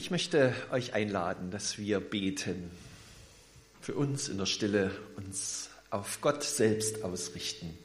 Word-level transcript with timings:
Ich 0.00 0.10
möchte 0.10 0.54
euch 0.70 0.94
einladen, 0.94 1.50
dass 1.50 1.76
wir 1.76 2.00
beten, 2.00 2.70
für 3.82 3.94
uns 3.94 4.30
in 4.30 4.38
der 4.38 4.46
Stille 4.46 4.92
uns 5.16 5.68
auf 5.90 6.22
Gott 6.22 6.42
selbst 6.42 7.04
ausrichten, 7.04 7.76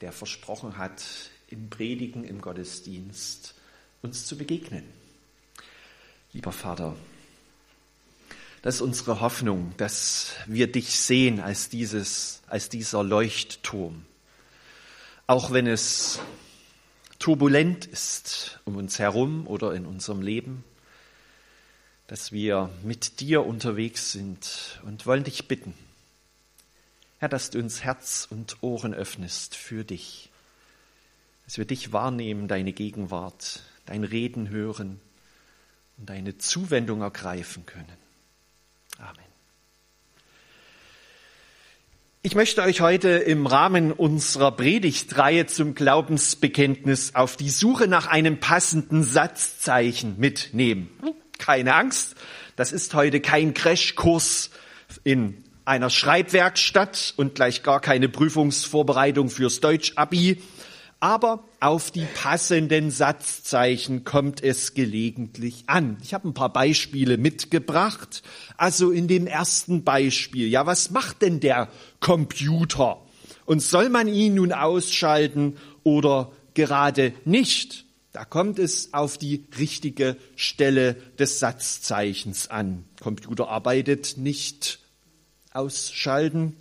der 0.00 0.12
versprochen 0.12 0.78
hat, 0.78 1.04
im 1.50 1.68
Predigen, 1.68 2.24
im 2.24 2.40
Gottesdienst 2.40 3.52
uns 4.00 4.24
zu 4.24 4.38
begegnen. 4.38 4.82
Lieber 6.32 6.52
Vater, 6.52 6.96
das 8.62 8.76
ist 8.76 8.80
unsere 8.80 9.20
Hoffnung, 9.20 9.74
dass 9.76 10.32
wir 10.46 10.72
dich 10.72 10.98
sehen 10.98 11.38
als 11.38 11.68
dieses, 11.68 12.40
als 12.46 12.70
dieser 12.70 13.04
Leuchtturm. 13.04 14.06
Auch 15.26 15.50
wenn 15.50 15.66
es 15.66 16.18
turbulent 17.18 17.84
ist 17.84 18.58
um 18.64 18.76
uns 18.76 18.98
herum 18.98 19.46
oder 19.46 19.74
in 19.74 19.84
unserem 19.84 20.22
Leben, 20.22 20.64
dass 22.08 22.32
wir 22.32 22.70
mit 22.82 23.20
dir 23.20 23.44
unterwegs 23.44 24.12
sind 24.12 24.80
und 24.84 25.06
wollen 25.06 25.24
dich 25.24 25.46
bitten, 25.46 25.74
Herr, 27.18 27.28
dass 27.28 27.50
du 27.50 27.58
uns 27.58 27.84
Herz 27.84 28.26
und 28.30 28.62
Ohren 28.62 28.94
öffnest 28.94 29.54
für 29.54 29.84
dich, 29.84 30.30
dass 31.44 31.58
wir 31.58 31.64
dich 31.66 31.92
wahrnehmen, 31.92 32.48
deine 32.48 32.72
Gegenwart, 32.72 33.62
dein 33.86 34.04
Reden 34.04 34.48
hören 34.48 35.00
und 35.98 36.08
deine 36.08 36.38
Zuwendung 36.38 37.02
ergreifen 37.02 37.66
können. 37.66 37.86
Amen. 38.98 39.24
Ich 42.22 42.34
möchte 42.34 42.62
euch 42.62 42.80
heute 42.80 43.08
im 43.08 43.46
Rahmen 43.46 43.92
unserer 43.92 44.52
Predigtreihe 44.52 45.46
zum 45.46 45.74
Glaubensbekenntnis 45.74 47.14
auf 47.14 47.36
die 47.36 47.50
Suche 47.50 47.86
nach 47.86 48.06
einem 48.06 48.40
passenden 48.40 49.02
Satzzeichen 49.02 50.18
mitnehmen 50.18 50.88
keine 51.38 51.74
Angst. 51.74 52.16
Das 52.56 52.72
ist 52.72 52.94
heute 52.94 53.20
kein 53.20 53.54
Crashkurs 53.54 54.50
in 55.04 55.44
einer 55.64 55.90
Schreibwerkstatt 55.90 57.14
und 57.16 57.34
gleich 57.34 57.62
gar 57.62 57.80
keine 57.80 58.08
Prüfungsvorbereitung 58.08 59.30
fürs 59.30 59.60
Deutsch-Abi. 59.60 60.42
Aber 61.00 61.44
auf 61.60 61.92
die 61.92 62.06
passenden 62.20 62.90
Satzzeichen 62.90 64.02
kommt 64.02 64.42
es 64.42 64.74
gelegentlich 64.74 65.64
an. 65.66 65.98
Ich 66.02 66.12
habe 66.12 66.26
ein 66.26 66.34
paar 66.34 66.52
Beispiele 66.52 67.18
mitgebracht. 67.18 68.22
Also 68.56 68.90
in 68.90 69.06
dem 69.06 69.28
ersten 69.28 69.84
Beispiel, 69.84 70.48
ja, 70.48 70.66
was 70.66 70.90
macht 70.90 71.22
denn 71.22 71.38
der 71.38 71.68
Computer? 72.00 73.00
Und 73.44 73.62
soll 73.62 73.90
man 73.90 74.08
ihn 74.08 74.34
nun 74.34 74.52
ausschalten 74.52 75.56
oder 75.84 76.32
gerade 76.54 77.12
nicht? 77.24 77.84
Da 78.18 78.24
kommt 78.24 78.58
es 78.58 78.94
auf 78.94 79.16
die 79.16 79.44
richtige 79.60 80.16
Stelle 80.34 80.96
des 81.20 81.38
Satzzeichens 81.38 82.50
an. 82.50 82.84
Computer 83.00 83.48
arbeitet 83.48 84.16
nicht 84.16 84.80
ausschalten. 85.52 86.56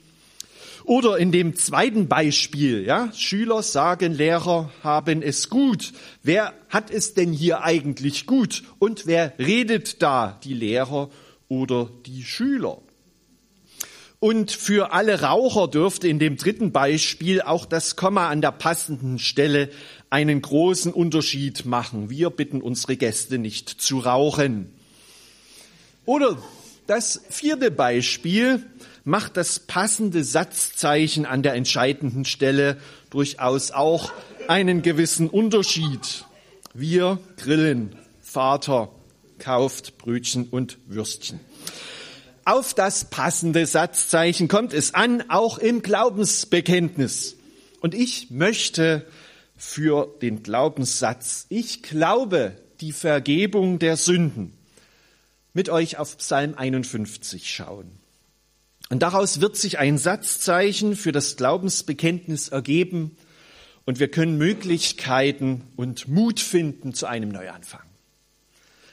Oder 0.84 1.18
in 1.18 1.32
dem 1.32 1.56
zweiten 1.56 2.08
Beispiel, 2.08 2.86
ja, 2.86 3.12
Schüler 3.12 3.64
sagen, 3.64 4.14
Lehrer 4.14 4.72
haben 4.84 5.24
es 5.24 5.50
gut. 5.50 5.94
Wer 6.22 6.54
hat 6.70 6.92
es 6.92 7.16
denn 7.16 7.34
hier 7.34 7.64
eigentlich 7.64 8.28
gut? 8.28 8.62
Und 8.78 9.08
wer 9.08 9.34
redet 9.40 10.04
da? 10.04 10.40
Die 10.44 10.54
Lehrer 10.54 11.10
oder 11.48 11.90
die 12.06 12.24
Schüler? 12.24 12.84
Und 14.20 14.52
für 14.52 14.94
alle 14.94 15.22
Raucher 15.22 15.68
dürfte 15.68 16.08
in 16.08 16.18
dem 16.18 16.38
dritten 16.38 16.72
Beispiel 16.72 17.42
auch 17.42 17.68
das 17.68 17.96
Komma 17.96 18.30
an 18.30 18.42
der 18.42 18.52
passenden 18.52 19.20
Stelle 19.20 19.70
einen 20.10 20.42
großen 20.42 20.94
Unterschied 20.94 21.66
machen. 21.66 22.10
Wir 22.10 22.30
bitten 22.30 22.62
unsere 22.62 22.98
Gäste 22.98 23.38
nicht 23.38 23.70
zu 23.70 24.00
rauchen. 24.00 24.72
Oder 26.06 26.38
das 26.88 27.22
vierte 27.30 27.70
Beispiel 27.70 28.66
macht 29.04 29.38
das 29.38 29.60
passende 29.60 30.24
Satzzeichen 30.24 31.26
an 31.26 31.44
der 31.44 31.54
entscheidenden 31.54 32.26
Stelle 32.26 32.78
durchaus 33.10 33.72
auch 33.72 34.12
einen 34.48 34.82
gewissen 34.82 35.30
Unterschied. 35.30 36.26
Wir 36.74 37.20
grillen, 37.38 37.96
Vater 38.22 38.90
kauft 39.40 39.98
Brötchen 39.98 40.48
und 40.50 40.78
Würstchen. 40.88 41.40
Auf 42.46 42.74
das 42.74 43.06
passende 43.10 43.66
Satzzeichen 43.66 44.48
kommt 44.48 44.74
es 44.74 44.94
an, 44.94 45.30
auch 45.30 45.58
im 45.58 45.82
Glaubensbekenntnis. 45.82 47.36
Und 47.82 47.94
ich 47.94 48.32
möchte 48.32 49.06
für 49.58 50.16
den 50.22 50.44
Glaubenssatz. 50.44 51.48
Ich 51.50 51.84
glaube 51.84 52.56
die 52.80 52.92
Vergebung 52.92 53.80
der 53.80 53.98
Sünden. 53.98 54.54
Mit 55.54 55.70
euch 55.70 55.98
auf 55.98 56.18
Psalm 56.20 56.54
51 56.56 57.52
schauen. 57.52 57.92
Und 58.90 59.02
daraus 59.02 59.42
wird 59.42 59.58
sich 59.58 59.80
ein 59.80 59.98
Satzzeichen 59.98 60.96
für 60.96 61.12
das 61.12 61.36
Glaubensbekenntnis 61.36 62.50
ergeben 62.50 63.18
und 63.86 64.00
wir 64.00 64.10
können 64.10 64.38
Möglichkeiten 64.38 65.64
und 65.76 66.08
Mut 66.08 66.40
finden 66.40 66.94
zu 66.94 67.08
einem 67.08 67.30
Neuanfang. 67.30 67.82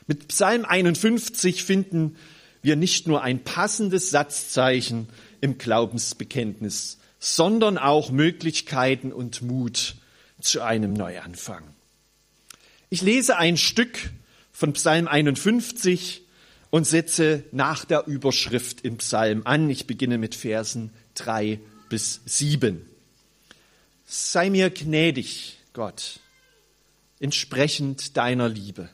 Mit 0.06 0.28
Psalm 0.28 0.64
51 0.64 1.64
finden 1.64 2.16
wir 2.62 2.76
nicht 2.76 3.06
nur 3.06 3.22
ein 3.22 3.44
passendes 3.44 4.10
Satzzeichen 4.10 5.08
im 5.41 5.58
Glaubensbekenntnis, 5.58 6.98
sondern 7.19 7.78
auch 7.78 8.10
Möglichkeiten 8.10 9.12
und 9.12 9.42
Mut 9.42 9.96
zu 10.44 10.62
einem 10.62 10.93
Neuanfang. 10.93 11.62
Ich 12.91 13.03
lese 13.03 13.37
ein 13.37 13.56
Stück 13.56 14.10
von 14.53 14.72
Psalm 14.75 15.09
51 15.09 16.22
und 16.71 16.87
setze 16.87 17.44
nach 17.50 17.84
der 17.84 18.06
Überschrift 18.06 18.82
im 18.82 18.99
Psalm 18.99 19.43
an. 19.44 19.69
Ich 19.71 19.87
beginne 19.87 20.19
mit 20.19 20.34
Versen 20.34 20.93
3 21.15 21.60
bis 21.88 22.21
7. 22.27 22.84
Sei 24.05 24.50
mir 24.50 24.71
gnädig, 24.71 25.59
Gott, 25.72 26.21
entsprechend 27.21 28.16
deiner 28.16 28.49
Liebe. 28.49 28.91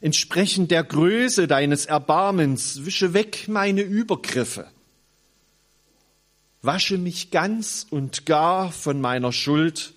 Entsprechend 0.00 0.70
der 0.70 0.84
Größe 0.84 1.46
deines 1.46 1.86
Erbarmens 1.86 2.84
wische 2.84 3.14
weg 3.14 3.48
meine 3.48 3.82
Übergriffe. 3.82 4.66
Wasche 6.62 6.98
mich 6.98 7.30
ganz 7.30 7.86
und 7.88 8.26
gar 8.26 8.72
von 8.72 9.00
meiner 9.00 9.32
Schuld 9.32 9.94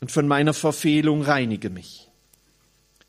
und 0.00 0.10
von 0.10 0.26
meiner 0.26 0.54
Verfehlung 0.54 1.22
reinige 1.22 1.70
mich. 1.70 2.08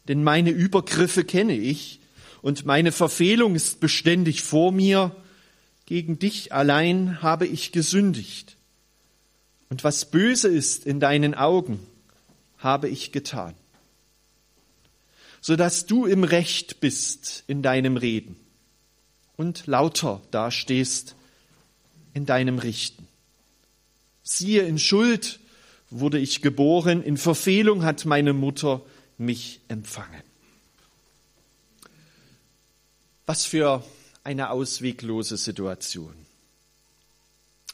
Denn 0.08 0.24
meine 0.24 0.50
Übergriffe 0.50 1.24
kenne 1.24 1.56
ich 1.56 2.00
und 2.42 2.66
meine 2.66 2.92
Verfehlung 2.92 3.56
ist 3.56 3.80
beständig 3.80 4.44
vor 4.44 4.72
mir. 4.72 5.16
Gegen 5.86 6.20
dich 6.20 6.54
allein 6.54 7.22
habe 7.22 7.48
ich 7.48 7.72
gesündigt. 7.72 8.58
Und 9.70 9.84
was 9.84 10.06
böse 10.06 10.48
ist 10.48 10.86
in 10.86 11.00
deinen 11.00 11.34
Augen, 11.34 11.80
habe 12.58 12.90
ich 12.90 13.12
getan. 13.12 13.54
Sodass 15.40 15.86
du 15.86 16.06
im 16.06 16.24
Recht 16.24 16.80
bist 16.80 17.44
in 17.48 17.62
deinem 17.62 17.98
Reden 17.98 18.36
und 19.38 19.66
lauter 19.68 20.22
dastehst 20.32 21.16
in 22.14 22.26
deinem 22.26 22.60
Richten. 22.60 23.08
Siehe 24.24 24.64
in 24.64 24.78
Schuld 24.78 25.40
wurde 25.92 26.18
ich 26.18 26.42
geboren, 26.42 27.04
in 27.04 27.18
Verfehlung 27.18 27.84
hat 27.84 28.06
meine 28.06 28.34
Mutter 28.34 28.82
mich 29.18 29.60
empfangen. 29.68 30.24
Was 33.26 33.46
für 33.46 33.84
eine 34.24 34.50
ausweglose 34.50 35.38
Situation. 35.38 36.14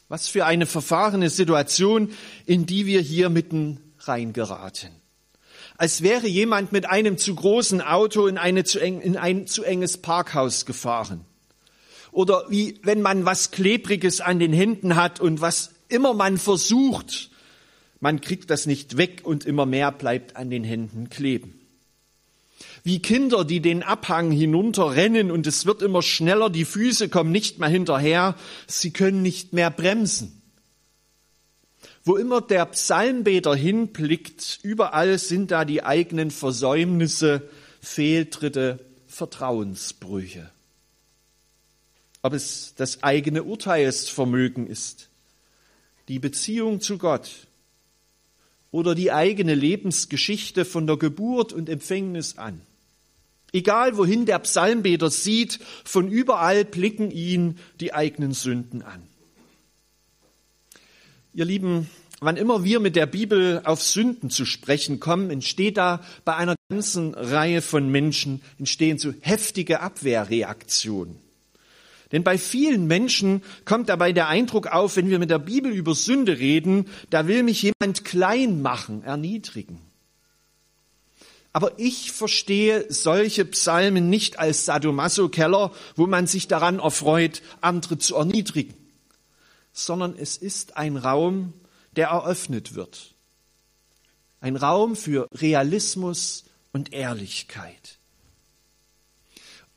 Was 0.08 0.28
für 0.28 0.46
eine 0.46 0.66
verfahrene 0.66 1.30
Situation, 1.30 2.12
in 2.46 2.66
die 2.66 2.86
wir 2.86 3.00
hier 3.00 3.28
mitten 3.28 3.80
reingeraten. 4.00 4.90
Als 5.76 6.02
wäre 6.02 6.26
jemand 6.26 6.72
mit 6.72 6.86
einem 6.86 7.18
zu 7.18 7.34
großen 7.34 7.80
Auto 7.80 8.26
in, 8.26 8.38
eine 8.38 8.64
zu 8.64 8.80
eng, 8.80 9.00
in 9.00 9.16
ein 9.16 9.46
zu 9.46 9.62
enges 9.62 9.98
Parkhaus 9.98 10.66
gefahren. 10.66 11.24
Oder 12.10 12.44
wie 12.48 12.80
wenn 12.82 13.02
man 13.02 13.26
was 13.26 13.50
Klebriges 13.50 14.20
an 14.20 14.38
den 14.38 14.52
Händen 14.52 14.96
hat 14.96 15.20
und 15.20 15.40
was 15.40 15.70
immer 15.88 16.14
man 16.14 16.38
versucht, 16.38 17.30
man 18.00 18.20
kriegt 18.20 18.50
das 18.50 18.66
nicht 18.66 18.96
weg 18.96 19.22
und 19.24 19.44
immer 19.44 19.66
mehr 19.66 19.92
bleibt 19.92 20.36
an 20.36 20.50
den 20.50 20.64
Händen 20.64 21.08
kleben. 21.10 21.58
Wie 22.84 23.00
Kinder, 23.00 23.44
die 23.44 23.60
den 23.60 23.82
Abhang 23.82 24.30
hinunterrennen 24.30 25.30
und 25.30 25.46
es 25.46 25.66
wird 25.66 25.82
immer 25.82 26.02
schneller, 26.02 26.48
die 26.50 26.64
Füße 26.64 27.08
kommen 27.08 27.32
nicht 27.32 27.58
mehr 27.58 27.68
hinterher, 27.68 28.36
sie 28.66 28.92
können 28.92 29.22
nicht 29.22 29.52
mehr 29.52 29.70
bremsen. 29.70 30.40
Wo 32.04 32.16
immer 32.16 32.40
der 32.40 32.66
Psalmbeter 32.66 33.54
hinblickt, 33.54 34.60
überall 34.62 35.18
sind 35.18 35.50
da 35.50 35.64
die 35.64 35.82
eigenen 35.82 36.30
Versäumnisse, 36.30 37.48
Fehltritte, 37.80 38.84
Vertrauensbrüche. 39.06 40.50
Ob 42.22 42.32
es 42.32 42.74
das 42.76 43.02
eigene 43.02 43.42
Urteilsvermögen 43.42 44.66
ist, 44.66 45.08
die 46.08 46.18
Beziehung 46.18 46.80
zu 46.80 46.98
Gott, 46.98 47.47
oder 48.70 48.94
die 48.94 49.12
eigene 49.12 49.54
Lebensgeschichte 49.54 50.64
von 50.64 50.86
der 50.86 50.96
Geburt 50.96 51.52
und 51.52 51.68
Empfängnis 51.68 52.38
an. 52.38 52.60
Egal 53.52 53.96
wohin 53.96 54.26
der 54.26 54.38
Psalmbeter 54.40 55.10
sieht, 55.10 55.58
von 55.84 56.08
überall 56.08 56.64
blicken 56.64 57.10
ihn 57.10 57.58
die 57.80 57.94
eigenen 57.94 58.32
Sünden 58.32 58.82
an. 58.82 59.02
Ihr 61.32 61.46
Lieben, 61.46 61.88
wann 62.20 62.36
immer 62.36 62.64
wir 62.64 62.80
mit 62.80 62.94
der 62.94 63.06
Bibel 63.06 63.62
auf 63.64 63.82
Sünden 63.82 64.28
zu 64.28 64.44
sprechen 64.44 65.00
kommen, 65.00 65.30
entsteht 65.30 65.78
da 65.78 66.04
bei 66.24 66.36
einer 66.36 66.56
ganzen 66.68 67.14
Reihe 67.14 67.62
von 67.62 67.88
Menschen, 67.88 68.42
entstehen 68.58 68.98
so 68.98 69.14
heftige 69.20 69.80
Abwehrreaktionen. 69.80 71.27
Denn 72.12 72.24
bei 72.24 72.38
vielen 72.38 72.86
Menschen 72.86 73.42
kommt 73.64 73.88
dabei 73.88 74.12
der 74.12 74.28
Eindruck 74.28 74.68
auf, 74.68 74.96
wenn 74.96 75.10
wir 75.10 75.18
mit 75.18 75.30
der 75.30 75.38
Bibel 75.38 75.70
über 75.72 75.94
Sünde 75.94 76.38
reden, 76.38 76.86
da 77.10 77.26
will 77.26 77.42
mich 77.42 77.62
jemand 77.62 78.04
klein 78.04 78.62
machen, 78.62 79.02
erniedrigen. 79.02 79.80
Aber 81.52 81.78
ich 81.78 82.12
verstehe 82.12 82.86
solche 82.88 83.44
Psalmen 83.44 84.08
nicht 84.08 84.38
als 84.38 84.64
Sadomaso-Keller, 84.64 85.72
wo 85.96 86.06
man 86.06 86.26
sich 86.26 86.46
daran 86.46 86.78
erfreut, 86.78 87.42
andere 87.60 87.98
zu 87.98 88.16
erniedrigen, 88.16 88.74
sondern 89.72 90.14
es 90.16 90.36
ist 90.36 90.76
ein 90.76 90.96
Raum, 90.96 91.52
der 91.96 92.08
eröffnet 92.08 92.74
wird. 92.74 93.14
Ein 94.40 94.56
Raum 94.56 94.94
für 94.94 95.26
Realismus 95.34 96.44
und 96.72 96.92
Ehrlichkeit. 96.92 97.97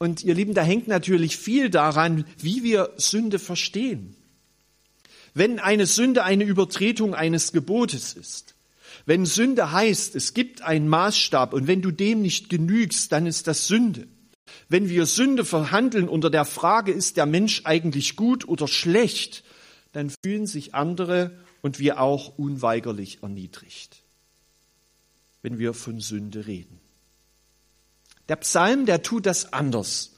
Und 0.02 0.24
ihr 0.24 0.34
Lieben, 0.34 0.56
da 0.56 0.64
hängt 0.64 0.88
natürlich 0.88 1.38
viel 1.38 1.70
daran, 1.70 2.26
wie 2.40 2.64
wir 2.64 2.92
Sünde 2.98 3.38
verstehen. 3.38 4.16
Wenn 5.36 5.60
eine 5.60 5.86
Sünde 5.86 6.24
eine 6.24 6.44
Übertretung 6.44 7.14
eines 7.14 7.52
Gebotes 7.52 8.14
ist, 8.14 8.56
wenn 9.06 9.28
Sünde 9.28 9.72
heißt, 9.72 10.16
es 10.16 10.34
gibt 10.34 10.64
einen 10.64 10.88
Maßstab 10.88 11.54
und 11.54 11.68
wenn 11.68 11.84
du 11.84 11.92
dem 11.92 12.24
nicht 12.24 12.50
genügst, 12.50 13.12
dann 13.12 13.28
ist 13.28 13.46
das 13.46 13.68
Sünde. 13.68 14.08
Wenn 14.70 14.90
wir 14.90 15.06
Sünde 15.06 15.46
verhandeln 15.46 16.10
unter 16.10 16.32
der 16.32 16.46
Frage, 16.46 16.92
ist 16.92 17.18
der 17.18 17.28
Mensch 17.28 17.62
eigentlich 17.66 18.16
gut 18.16 18.48
oder 18.48 18.68
schlecht, 18.68 19.44
dann 19.92 20.12
fühlen 20.24 20.48
sich 20.48 20.74
andere 20.74 21.38
und 21.62 21.78
wir 21.78 22.00
auch 22.00 22.40
unweigerlich 22.40 23.20
erniedrigt, 23.22 24.02
wenn 25.44 25.60
wir 25.60 25.76
von 25.76 26.00
Sünde 26.00 26.48
reden. 26.48 26.80
Der 28.32 28.38
Psalm, 28.38 28.86
der 28.86 29.04
tut 29.04 29.26
das 29.26 29.52
anders. 29.52 30.14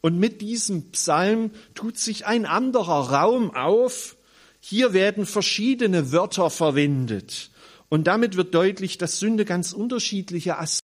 Und 0.00 0.18
mit 0.18 0.40
diesem 0.40 0.90
Psalm 0.90 1.52
tut 1.76 1.96
sich 1.96 2.26
ein 2.26 2.44
anderer 2.44 3.12
Raum 3.12 3.54
auf. 3.54 4.16
Hier 4.58 4.94
werden 4.94 5.26
verschiedene 5.26 6.10
Wörter 6.10 6.50
verwendet. 6.50 7.52
Und 7.88 8.08
damit 8.08 8.36
wird 8.36 8.52
deutlich, 8.52 8.98
dass 8.98 9.20
Sünde 9.20 9.44
ganz 9.44 9.72
unterschiedliche 9.72 10.58
Aspekte 10.58 10.82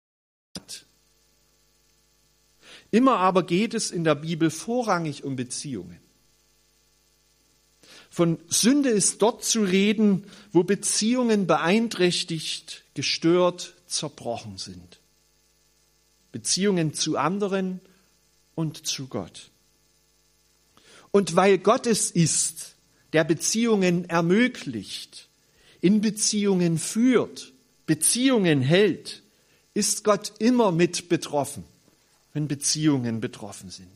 hat. 0.57 0.87
Immer 2.91 3.19
aber 3.19 3.43
geht 3.43 3.75
es 3.75 3.91
in 3.91 4.03
der 4.03 4.15
Bibel 4.15 4.49
vorrangig 4.49 5.25
um 5.25 5.37
Beziehungen. 5.37 6.01
Von 8.09 8.39
Sünde 8.49 8.89
ist 8.89 9.21
dort 9.21 9.45
zu 9.45 9.63
reden, 9.63 10.25
wo 10.53 10.65
Beziehungen 10.65 11.47
beeinträchtigt, 11.47 12.85
gestört, 12.95 13.75
zerbrochen 13.87 14.57
sind. 14.57 15.02
Beziehungen 16.33 16.95
zu 16.95 17.17
anderen 17.17 17.81
und 18.55 18.87
zu 18.87 19.07
Gott. 19.07 19.51
Und 21.11 21.37
weil 21.37 21.59
Gott 21.59 21.87
es 21.87 22.11
ist, 22.11 22.75
der 23.13 23.25
Beziehungen 23.25 24.09
ermöglicht, 24.09 25.29
in 25.81 26.01
Beziehungen 26.01 26.79
führt, 26.79 27.53
Beziehungen 27.87 28.63
hält, 28.63 29.23
ist 29.75 30.05
Gott 30.05 30.33
immer 30.39 30.73
mit 30.73 31.09
betroffen, 31.09 31.65
wenn 32.33 32.49
Beziehungen 32.49 33.21
betroffen 33.21 33.71
sind. 33.71 33.89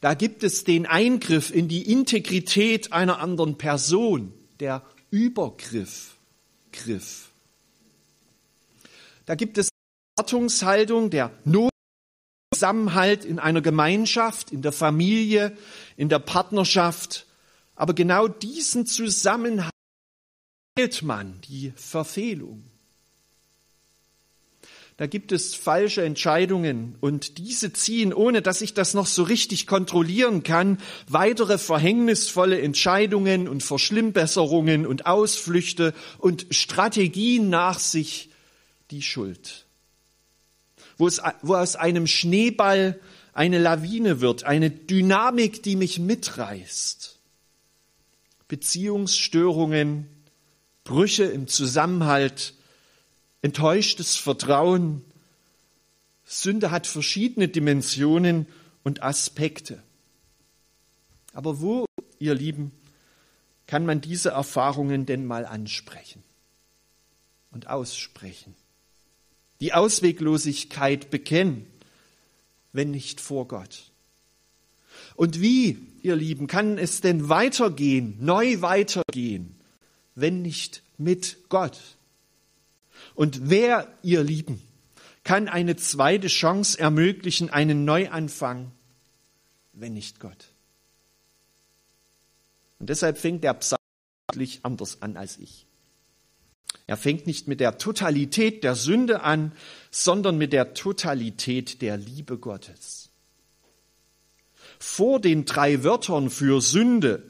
Da 0.00 0.14
gibt 0.14 0.44
es 0.44 0.62
den 0.62 0.86
Eingriff 0.86 1.52
in 1.52 1.66
die 1.66 1.90
Integrität 1.90 2.92
einer 2.92 3.18
anderen 3.18 3.58
Person, 3.58 4.32
der 4.60 4.84
Übergriff, 5.10 6.16
Griff. 6.72 7.30
Da 9.26 9.34
gibt 9.34 9.58
es 9.58 9.68
Erwartungshaltung, 10.18 11.10
der 11.10 11.30
Zusammenhalt 12.52 13.24
in 13.24 13.38
einer 13.38 13.60
Gemeinschaft, 13.60 14.50
in 14.50 14.62
der 14.62 14.72
Familie, 14.72 15.56
in 15.96 16.08
der 16.08 16.18
Partnerschaft. 16.18 17.24
Aber 17.76 17.94
genau 17.94 18.26
diesen 18.26 18.84
Zusammenhalt 18.84 19.72
wählt 20.74 21.02
man 21.02 21.40
die 21.42 21.72
Verfehlung. 21.76 22.64
Da 24.96 25.06
gibt 25.06 25.30
es 25.30 25.54
falsche 25.54 26.02
Entscheidungen 26.02 26.96
und 27.00 27.38
diese 27.38 27.72
ziehen, 27.72 28.12
ohne 28.12 28.42
dass 28.42 28.60
ich 28.60 28.74
das 28.74 28.94
noch 28.94 29.06
so 29.06 29.22
richtig 29.22 29.68
kontrollieren 29.68 30.42
kann, 30.42 30.78
weitere 31.06 31.58
verhängnisvolle 31.58 32.60
Entscheidungen 32.60 33.46
und 33.46 33.62
Verschlimmbesserungen 33.62 34.84
und 34.84 35.06
Ausflüchte 35.06 35.94
und 36.18 36.46
Strategien 36.50 37.48
nach 37.50 37.78
sich, 37.78 38.30
die 38.90 39.02
Schuld. 39.02 39.67
Wo, 40.98 41.06
es, 41.06 41.22
wo 41.42 41.54
aus 41.54 41.76
einem 41.76 42.06
Schneeball 42.06 43.00
eine 43.32 43.58
Lawine 43.58 44.20
wird, 44.20 44.44
eine 44.44 44.70
Dynamik, 44.70 45.62
die 45.62 45.76
mich 45.76 46.00
mitreißt. 46.00 47.18
Beziehungsstörungen, 48.48 50.08
Brüche 50.82 51.24
im 51.24 51.46
Zusammenhalt, 51.46 52.54
enttäuschtes 53.42 54.16
Vertrauen. 54.16 55.04
Sünde 56.24 56.70
hat 56.70 56.86
verschiedene 56.86 57.46
Dimensionen 57.46 58.46
und 58.82 59.02
Aspekte. 59.02 59.82
Aber 61.32 61.60
wo, 61.60 61.84
ihr 62.18 62.34
Lieben, 62.34 62.72
kann 63.66 63.86
man 63.86 64.00
diese 64.00 64.30
Erfahrungen 64.30 65.06
denn 65.06 65.26
mal 65.26 65.46
ansprechen 65.46 66.24
und 67.52 67.68
aussprechen? 67.68 68.56
Die 69.60 69.72
Ausweglosigkeit 69.72 71.10
bekennen, 71.10 71.66
wenn 72.72 72.90
nicht 72.90 73.20
vor 73.20 73.48
Gott. 73.48 73.90
Und 75.14 75.40
wie, 75.40 75.78
ihr 76.02 76.16
Lieben, 76.16 76.46
kann 76.46 76.78
es 76.78 77.00
denn 77.00 77.28
weitergehen, 77.28 78.16
neu 78.20 78.60
weitergehen, 78.60 79.56
wenn 80.14 80.42
nicht 80.42 80.82
mit 80.96 81.38
Gott. 81.48 81.78
Und 83.14 83.50
wer, 83.50 83.92
ihr 84.02 84.22
Lieben, 84.22 84.62
kann 85.24 85.48
eine 85.48 85.76
zweite 85.76 86.28
Chance 86.28 86.78
ermöglichen, 86.78 87.50
einen 87.50 87.84
Neuanfang, 87.84 88.70
wenn 89.72 89.92
nicht 89.92 90.20
Gott? 90.20 90.52
Und 92.78 92.90
deshalb 92.90 93.18
fängt 93.18 93.44
der 93.44 93.54
Psalm 93.54 93.78
anders 94.62 95.02
an 95.02 95.16
als 95.16 95.38
ich. 95.38 95.67
Er 96.88 96.96
fängt 96.96 97.26
nicht 97.26 97.46
mit 97.46 97.60
der 97.60 97.76
Totalität 97.76 98.64
der 98.64 98.74
Sünde 98.74 99.20
an, 99.20 99.52
sondern 99.90 100.38
mit 100.38 100.54
der 100.54 100.72
Totalität 100.72 101.82
der 101.82 101.98
Liebe 101.98 102.38
Gottes. 102.38 103.10
Vor 104.78 105.20
den 105.20 105.44
drei 105.44 105.84
Wörtern 105.84 106.30
für 106.30 106.62
Sünde, 106.62 107.22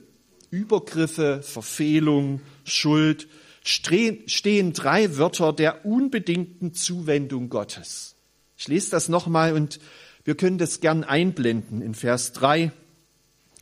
Übergriffe, 0.50 1.42
Verfehlung, 1.42 2.40
Schuld 2.64 3.28
stehen 3.64 4.72
drei 4.72 5.18
Wörter 5.18 5.52
der 5.52 5.84
unbedingten 5.84 6.72
Zuwendung 6.72 7.48
Gottes. 7.48 8.14
Ich 8.56 8.68
lese 8.68 8.92
das 8.92 9.08
nochmal 9.08 9.54
und 9.54 9.80
wir 10.22 10.36
können 10.36 10.58
das 10.58 10.80
gern 10.80 11.02
einblenden 11.02 11.82
in 11.82 11.94
Vers 11.96 12.32
3. 12.32 12.70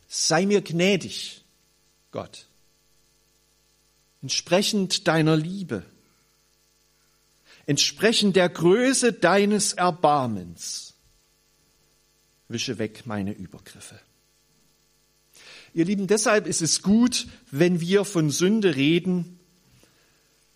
Sei 0.07 0.45
mir 0.45 0.61
gnädig, 0.61 1.43
Gott, 2.11 2.46
entsprechend 4.21 5.07
deiner 5.07 5.35
Liebe, 5.35 5.83
entsprechend 7.65 8.35
der 8.35 8.49
Größe 8.49 9.13
deines 9.13 9.73
Erbarmens, 9.73 10.93
wische 12.47 12.77
weg 12.77 13.03
meine 13.05 13.33
Übergriffe. 13.33 13.99
Ihr 15.73 15.85
Lieben, 15.85 16.07
deshalb 16.07 16.47
ist 16.47 16.61
es 16.61 16.81
gut, 16.81 17.27
wenn 17.51 17.81
wir 17.81 18.05
von 18.05 18.31
Sünde 18.31 18.75
reden, 18.75 19.39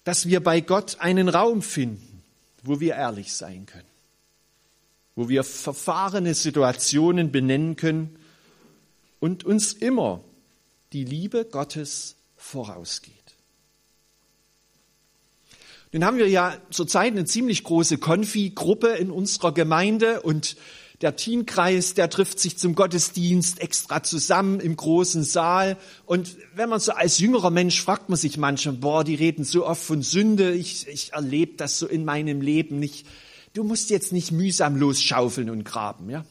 dass 0.03 0.25
wir 0.27 0.41
bei 0.41 0.61
Gott 0.61 0.97
einen 0.99 1.29
Raum 1.29 1.61
finden, 1.61 2.23
wo 2.63 2.79
wir 2.79 2.95
ehrlich 2.95 3.33
sein 3.33 3.65
können, 3.65 3.85
wo 5.15 5.29
wir 5.29 5.43
verfahrene 5.43 6.33
Situationen 6.33 7.31
benennen 7.31 7.75
können 7.75 8.17
und 9.19 9.43
uns 9.43 9.73
immer 9.73 10.23
die 10.93 11.03
Liebe 11.03 11.45
Gottes 11.45 12.15
vorausgeht. 12.35 13.20
Nun 15.91 16.05
haben 16.05 16.17
wir 16.17 16.29
ja 16.29 16.57
zurzeit 16.69 17.11
eine 17.11 17.25
ziemlich 17.25 17.63
große 17.63 17.97
Konfi-Gruppe 17.97 18.89
in 18.89 19.11
unserer 19.11 19.53
Gemeinde 19.53 20.21
und 20.21 20.55
der 21.01 21.15
Teamkreis, 21.15 21.95
der 21.95 22.09
trifft 22.09 22.39
sich 22.39 22.57
zum 22.57 22.75
Gottesdienst 22.75 23.59
extra 23.59 24.03
zusammen 24.03 24.59
im 24.59 24.75
großen 24.75 25.23
Saal. 25.23 25.77
Und 26.05 26.37
wenn 26.55 26.69
man 26.69 26.79
so 26.79 26.91
als 26.91 27.17
jüngerer 27.19 27.49
Mensch 27.49 27.81
fragt 27.81 28.09
man 28.09 28.17
sich 28.17 28.37
manchmal, 28.37 28.75
boah, 28.75 29.03
die 29.03 29.15
reden 29.15 29.43
so 29.43 29.65
oft 29.65 29.83
von 29.83 30.03
Sünde, 30.03 30.53
ich, 30.53 30.87
ich 30.87 31.13
erlebe 31.13 31.53
das 31.57 31.79
so 31.79 31.87
in 31.87 32.05
meinem 32.05 32.39
Leben 32.39 32.79
nicht, 32.79 33.05
Du 33.53 33.63
musst 33.65 33.89
jetzt 33.89 34.13
nicht 34.13 34.31
mühsam 34.31 34.77
losschaufeln 34.77 35.49
und 35.49 35.65
graben, 35.65 36.09
ja? 36.09 36.25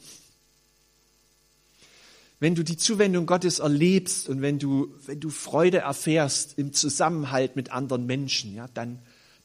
Wenn 2.39 2.55
du 2.55 2.63
die 2.63 2.77
Zuwendung 2.77 3.27
Gottes 3.27 3.59
erlebst 3.59 4.27
und 4.27 4.41
wenn 4.41 4.57
du, 4.57 4.95
wenn 5.05 5.19
du 5.19 5.29
Freude 5.29 5.79
erfährst 5.79 6.57
im 6.57 6.73
Zusammenhalt 6.73 7.55
mit 7.55 7.71
anderen 7.71 8.07
Menschen, 8.07 8.55
ja, 8.55 8.67
dann, 8.73 8.97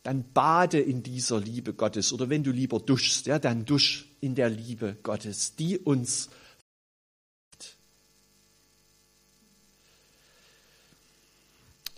dann 0.07 0.25
bade 0.33 0.81
in 0.81 1.03
dieser 1.03 1.41
Liebe 1.41 1.75
Gottes. 1.75 2.13
Oder 2.13 2.29
wenn 2.31 2.45
du 2.45 2.51
lieber 2.51 2.79
duschst, 2.79 3.27
ja, 3.27 3.39
dann 3.39 3.65
dusch 3.65 4.07
in 4.21 4.35
der 4.35 4.49
Liebe 4.49 4.97
Gottes, 5.03 5.57
die 5.57 5.79
uns 5.79 6.31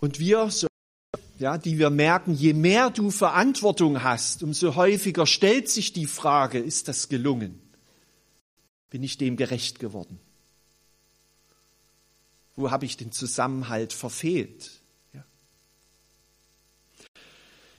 Und 0.00 0.21
wir, 0.21 0.50
ja, 1.38 1.59
die 1.59 1.79
wir 1.79 1.91
merken, 1.91 2.35
je 2.35 2.53
mehr 2.53 2.91
du 2.91 3.11
Verantwortung 3.11 4.03
hast, 4.03 4.43
umso 4.43 4.77
häufiger 4.77 5.27
stellt 5.27 5.69
sich 5.69 5.93
die 5.93 6.07
Frage, 6.07 6.59
ist 6.59 6.88
das 6.88 7.09
gelungen? 7.09 7.61
Bin 8.91 9.03
ich 9.03 9.19
dem 9.19 9.37
gerecht 9.37 9.81
geworden? 9.81 10.21
Wo 12.57 12.71
habe 12.71 12.87
ich 12.87 12.97
den 12.97 13.12
Zusammenhalt 13.12 13.93
verfehlt? 13.93 14.81
Ja. 15.12 15.25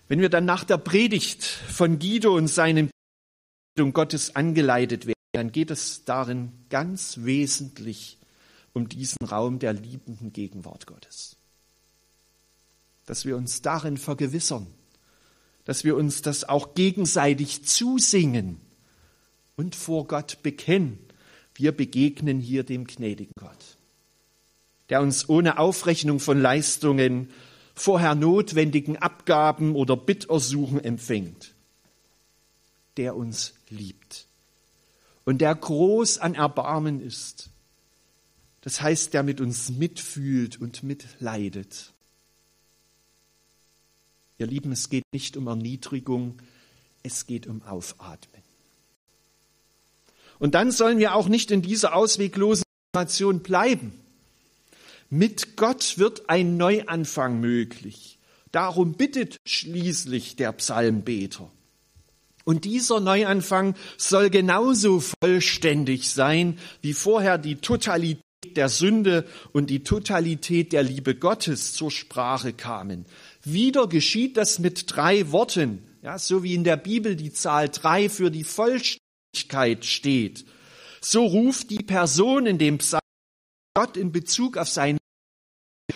Wenn 0.10 0.20
wir 0.20 0.30
dann 0.30 0.44
nach 0.44 0.66
der 0.66 0.78
Predigt 0.78 1.44
von 1.44 1.98
Guido 2.00 2.36
und 2.36 2.50
seinem 2.50 2.89
um 3.80 3.94
Gottes 3.94 4.36
angeleitet 4.36 5.06
werden, 5.06 5.16
dann 5.32 5.51
geht 5.54 5.72
es 5.72 6.04
darin 6.04 6.51
ganz 6.70 7.20
wesentlich 7.22 8.18
um 8.74 8.89
diesen 8.89 9.25
Raum 9.25 9.60
der 9.60 9.72
liebenden 9.72 10.34
Gegenwart 10.34 10.86
Gottes 10.86 11.39
dass 13.10 13.25
wir 13.25 13.36
uns 13.36 13.63
darin 13.63 13.98
vergewissern, 13.98 14.68
dass 15.66 15.84
wir 15.84 15.96
uns 15.96 16.22
das 16.22 16.48
auch 16.48 16.75
gegenseitig 16.75 17.66
zusingen 17.66 18.62
und 19.56 19.75
vor 19.75 20.06
Gott 20.06 20.44
bekennen. 20.44 21.00
Wir 21.56 21.72
begegnen 21.72 22.39
hier 22.39 22.63
dem 22.63 22.86
gnädigen 22.86 23.34
Gott, 23.39 23.78
der 24.89 25.01
uns 25.01 25.28
ohne 25.28 25.58
Aufrechnung 25.58 26.20
von 26.20 26.39
Leistungen 26.39 27.32
vorher 27.80 28.14
notwendigen 28.16 28.98
Abgaben 28.98 29.76
oder 29.76 29.96
Bittersuchen 29.96 30.84
empfängt, 30.84 31.54
der 32.98 33.16
uns 33.16 33.54
liebt 33.70 34.28
und 35.24 35.40
der 35.40 35.56
groß 35.56 36.18
an 36.18 36.36
Erbarmen 36.36 37.02
ist. 37.02 37.50
Das 38.62 38.82
heißt, 38.82 39.14
der 39.14 39.24
mit 39.24 39.40
uns 39.40 39.70
mitfühlt 39.70 40.60
und 40.60 40.84
mitleidet. 40.84 41.94
Ihr 44.38 44.48
Lieben, 44.48 44.72
es 44.72 44.90
geht 44.90 45.06
nicht 45.14 45.38
um 45.38 45.48
Erniedrigung, 45.48 46.40
es 47.04 47.28
geht 47.28 47.48
um 47.48 47.62
Aufatmen. 47.62 48.42
Und 50.40 50.56
dann 50.56 50.72
sollen 50.72 50.98
wir 50.98 51.16
auch 51.16 51.30
nicht 51.30 51.52
in 51.52 51.62
dieser 51.62 51.96
ausweglosen 51.96 52.64
Situation 52.94 53.40
bleiben. 53.40 53.94
Mit 55.10 55.58
Gott 55.58 55.98
wird 55.98 56.30
ein 56.30 56.58
Neuanfang 56.58 57.39
möglich. 57.39 58.20
Darum 58.51 58.94
bittet 58.94 59.38
schließlich 59.46 60.36
der 60.36 60.51
Psalmbeter. 60.54 61.51
Und 62.46 62.66
dieser 62.66 63.00
Neuanfang 63.00 63.75
soll 63.98 64.30
genauso 64.30 65.01
vollständig 65.01 66.10
sein, 66.12 66.60
wie 66.82 66.94
vorher 66.94 67.38
die 67.38 67.56
Totalität 67.56 68.24
der 68.56 68.70
Sünde 68.70 69.28
und 69.51 69.70
die 69.70 69.84
Totalität 69.84 70.74
der 70.74 70.84
Liebe 70.84 71.16
Gottes 71.16 71.74
zur 71.74 71.92
Sprache 71.92 72.54
kamen. 72.54 73.06
Wieder 73.44 73.88
geschieht 73.88 74.38
das 74.38 74.60
mit 74.60 74.96
drei 74.96 75.32
Worten, 75.32 75.84
ja, 76.04 76.18
so 76.18 76.44
wie 76.44 76.54
in 76.54 76.63
der 76.63 76.78
Bibel 76.78 77.16
die 77.16 77.34
Zahl 77.34 77.70
drei 77.70 78.10
für 78.10 78.32
die 78.32 78.44
Vollständigkeit 78.44 79.86
steht. 79.86 80.46
So 81.01 81.25
ruft 81.25 81.70
die 81.70 81.84
Person 81.84 82.46
in 82.46 82.58
dem 82.58 82.78
Psalm 82.78 82.99
Gott 83.80 83.96
in 83.96 84.12
Bezug 84.12 84.58
auf 84.58 84.68
seine, 84.68 85.00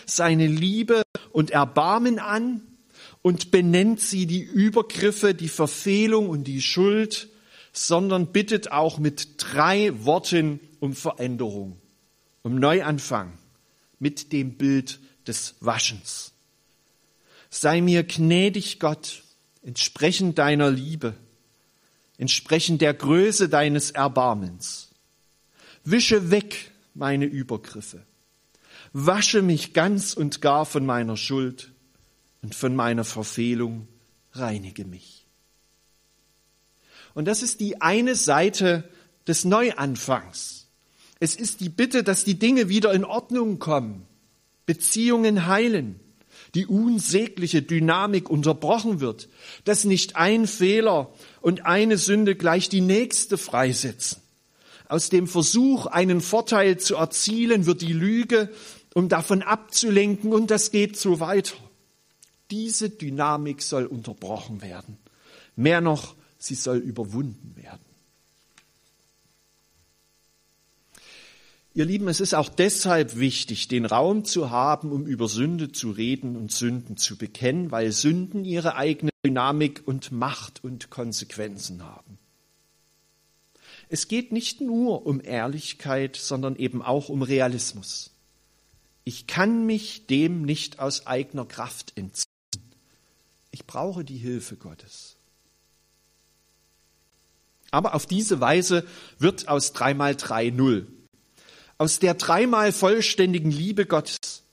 seine 0.06 0.48
Liebe 0.48 1.04
und 1.34 1.52
Erbarmen 1.52 2.18
an 2.18 2.62
und 3.22 3.52
benennt 3.52 4.00
sie 4.00 4.26
die 4.26 4.42
Übergriffe, 4.42 5.34
die 5.34 5.50
Verfehlung 5.50 6.30
und 6.30 6.46
die 6.46 6.62
Schuld, 6.62 7.28
sondern 7.74 8.28
bittet 8.28 8.72
auch 8.72 9.00
mit 9.00 9.36
drei 9.36 9.92
Worten 10.06 10.62
um 10.80 10.94
Veränderung, 10.94 11.76
um 12.42 12.56
Neuanfang 12.56 13.38
mit 14.00 14.32
dem 14.32 14.54
Bild 14.54 15.02
des 15.28 15.56
Waschens. 15.60 16.32
Sei 17.50 17.82
mir 17.82 18.06
gnädig, 18.06 18.80
Gott, 18.80 19.24
entsprechend 19.62 20.38
deiner 20.38 20.72
Liebe, 20.72 21.16
entsprechend 22.18 22.80
der 22.80 22.94
Größe 22.94 23.50
deines 23.50 23.92
Erbarmens. 23.92 24.88
Wische 25.84 26.32
weg 26.32 26.70
meine 26.94 27.26
Übergriffe. 27.26 28.06
Wasche 28.92 29.42
mich 29.42 29.74
ganz 29.74 30.14
und 30.14 30.42
gar 30.42 30.66
von 30.66 30.86
meiner 30.86 31.18
Schuld 31.18 31.72
und 32.42 32.56
von 32.56 32.76
meiner 32.76 33.04
Verfehlung 33.04 33.88
reinige 34.34 34.86
mich. 34.86 35.28
Und 37.14 37.26
das 37.26 37.44
ist 37.44 37.60
die 37.60 37.82
eine 37.82 38.16
Seite 38.16 38.90
des 39.28 39.46
Neuanfangs. 39.46 40.68
Es 41.20 41.36
ist 41.36 41.62
die 41.62 41.70
Bitte, 41.70 42.04
dass 42.04 42.24
die 42.24 42.40
Dinge 42.40 42.70
wieder 42.70 42.94
in 42.94 43.06
Ordnung 43.06 43.60
kommen, 43.60 44.06
Beziehungen 44.66 45.48
heilen, 45.48 46.00
die 46.56 46.66
unsägliche 46.66 47.62
Dynamik 47.62 48.30
unterbrochen 48.30 49.00
wird, 49.00 49.30
dass 49.64 49.86
nicht 49.86 50.16
ein 50.16 50.48
Fehler 50.48 51.14
und 51.42 51.66
eine 51.66 51.98
Sünde 51.98 52.36
gleich 52.36 52.70
die 52.70 52.82
nächste 52.82 53.38
freisetzen. 53.38 54.23
Aus 54.88 55.10
dem 55.10 55.28
Versuch, 55.28 55.86
einen 55.86 56.22
Vorteil 56.22 56.78
zu 56.78 56.96
erzielen, 56.96 57.66
wird 57.66 57.82
die 57.82 57.94
Lüge, 57.94 58.50
um 58.94 59.10
davon 59.10 59.42
abzulenken, 59.42 60.34
und 60.34 60.52
das 60.52 60.72
geht 60.72 60.98
so 60.98 61.20
weiter. 61.20 61.56
Diese 62.52 62.90
Dynamik 62.90 63.62
soll 63.62 63.86
unterbrochen 63.86 64.62
werden. 64.62 64.98
Mehr 65.56 65.82
noch, 65.82 66.16
sie 66.38 66.56
soll 66.56 66.78
überwunden 66.78 67.56
werden. 67.56 67.94
Ihr 71.76 71.86
Lieben, 71.86 72.08
es 72.08 72.20
ist 72.20 72.36
auch 72.36 72.50
deshalb 72.50 73.18
wichtig, 73.18 73.68
den 73.68 73.88
Raum 73.88 74.26
zu 74.26 74.52
haben, 74.52 74.92
um 74.92 75.08
über 75.08 75.28
Sünde 75.28 75.72
zu 75.72 75.90
reden 75.90 76.36
und 76.36 76.52
Sünden 76.52 76.98
zu 76.98 77.18
bekennen, 77.18 77.72
weil 77.72 77.92
Sünden 77.92 78.46
ihre 78.46 78.76
eigene 78.76 79.10
Dynamik 79.26 79.82
und 79.86 80.12
Macht 80.12 80.64
und 80.64 80.92
Konsequenzen 80.92 81.84
haben. 81.84 82.20
Es 83.94 84.08
geht 84.08 84.32
nicht 84.32 84.60
nur 84.60 85.06
um 85.06 85.22
Ehrlichkeit, 85.24 86.16
sondern 86.16 86.56
eben 86.56 86.82
auch 86.82 87.10
um 87.10 87.22
Realismus. 87.22 88.10
Ich 89.04 89.28
kann 89.28 89.68
mich 89.68 90.08
dem 90.08 90.42
nicht 90.42 90.80
aus 90.80 91.06
eigener 91.06 91.46
Kraft 91.46 91.94
entziehen. 91.96 92.26
Ich 93.52 93.68
brauche 93.68 94.04
die 94.04 94.18
Hilfe 94.18 94.56
Gottes. 94.56 95.16
Aber 97.70 97.94
auf 97.94 98.08
diese 98.08 98.40
Weise 98.40 98.84
wird 99.20 99.48
aus 99.48 99.74
drei 99.74 99.94
mal 99.94 100.16
drei 100.16 100.50
null 100.50 100.88
aus 101.78 102.00
der 102.00 102.16
dreimal 102.16 102.72
vollständigen 102.72 103.52
Liebe 103.52 103.86
Gottes, 103.86 104.44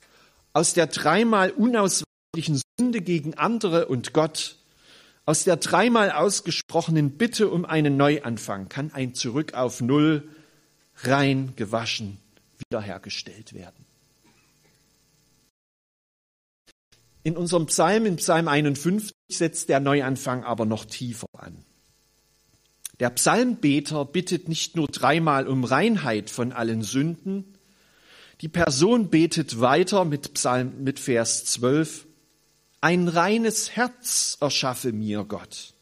aus 0.53 0.73
der 0.75 0.85
dreimal 0.85 1.49
unausweichlichen 1.49 2.61
Sünde 2.77 3.01
gegen 3.01 3.33
andere 3.35 3.87
und 3.87 4.13
Gott, 4.13 4.57
aus 5.31 5.45
der 5.45 5.55
dreimal 5.55 6.11
ausgesprochenen 6.11 7.11
Bitte 7.11 7.49
um 7.49 7.63
einen 7.63 7.95
Neuanfang 7.95 8.67
kann 8.67 8.91
ein 8.91 9.15
Zurück 9.15 9.53
auf 9.53 9.79
Null 9.79 10.27
rein 11.03 11.53
gewaschen 11.55 12.17
wiederhergestellt 12.57 13.53
werden. 13.53 13.85
In 17.23 17.37
unserem 17.37 17.67
Psalm, 17.67 18.05
in 18.05 18.17
Psalm 18.17 18.49
51, 18.49 19.15
setzt 19.29 19.69
der 19.69 19.79
Neuanfang 19.79 20.43
aber 20.43 20.65
noch 20.65 20.83
tiefer 20.83 21.27
an. 21.31 21.63
Der 22.99 23.09
Psalmbeter 23.11 24.03
bittet 24.03 24.49
nicht 24.49 24.75
nur 24.75 24.87
dreimal 24.87 25.47
um 25.47 25.63
Reinheit 25.63 26.29
von 26.29 26.51
allen 26.51 26.81
Sünden, 26.81 27.45
die 28.41 28.49
Person 28.49 29.09
betet 29.09 29.61
weiter 29.61 30.03
mit 30.03 30.33
Psalm, 30.33 30.83
mit 30.83 30.99
Vers 30.99 31.45
12. 31.45 32.05
Ein 32.81 33.07
reines 33.07 33.75
Herz 33.75 34.37
erschaffe 34.41 34.91
mir 34.91 35.23
Gott 35.23 35.75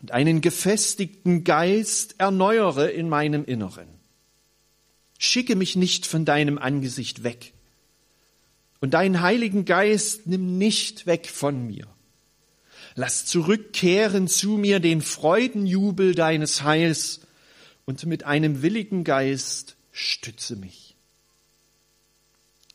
und 0.00 0.10
einen 0.10 0.40
gefestigten 0.40 1.44
Geist 1.44 2.14
erneuere 2.16 2.90
in 2.90 3.10
meinem 3.10 3.44
Inneren. 3.44 3.88
Schicke 5.18 5.54
mich 5.54 5.76
nicht 5.76 6.06
von 6.06 6.24
deinem 6.24 6.56
Angesicht 6.56 7.24
weg 7.24 7.52
und 8.80 8.94
deinen 8.94 9.20
Heiligen 9.20 9.66
Geist 9.66 10.26
nimm 10.26 10.56
nicht 10.56 11.06
weg 11.06 11.26
von 11.26 11.66
mir. 11.66 11.86
Lass 12.94 13.26
zurückkehren 13.26 14.28
zu 14.28 14.52
mir 14.52 14.80
den 14.80 15.02
Freudenjubel 15.02 16.14
deines 16.14 16.62
Heils 16.62 17.20
und 17.84 18.06
mit 18.06 18.24
einem 18.24 18.62
willigen 18.62 19.04
Geist 19.04 19.76
stütze 19.92 20.56
mich. 20.56 20.96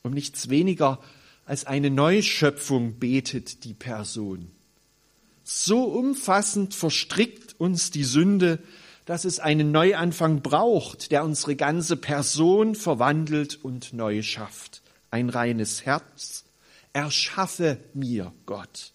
Um 0.04 0.12
nichts 0.12 0.50
weniger 0.50 1.00
als 1.50 1.65
eine 1.65 1.89
Neuschöpfung 1.89 3.00
betet 3.00 3.63
die 3.63 3.74
Person. 3.74 4.51
So 5.44 5.86
umfassend 5.86 6.75
verstrickt 6.75 7.60
uns 7.60 7.89
die 7.89 8.03
Sünde, 8.03 8.60
dass 9.06 9.25
es 9.25 9.39
einen 9.39 9.72
Neuanfang 9.72 10.44
braucht, 10.44 11.12
der 11.12 11.24
unsere 11.24 11.56
ganze 11.56 11.98
Person 11.98 12.75
verwandelt 12.75 13.58
und 13.63 13.94
neu 13.94 14.22
schafft. 14.22 14.84
Ein 15.10 15.29
reines 15.29 15.88
Herz. 15.88 16.44
Erschaffe 16.94 17.79
mir 17.96 18.32
Gott. 18.46 18.91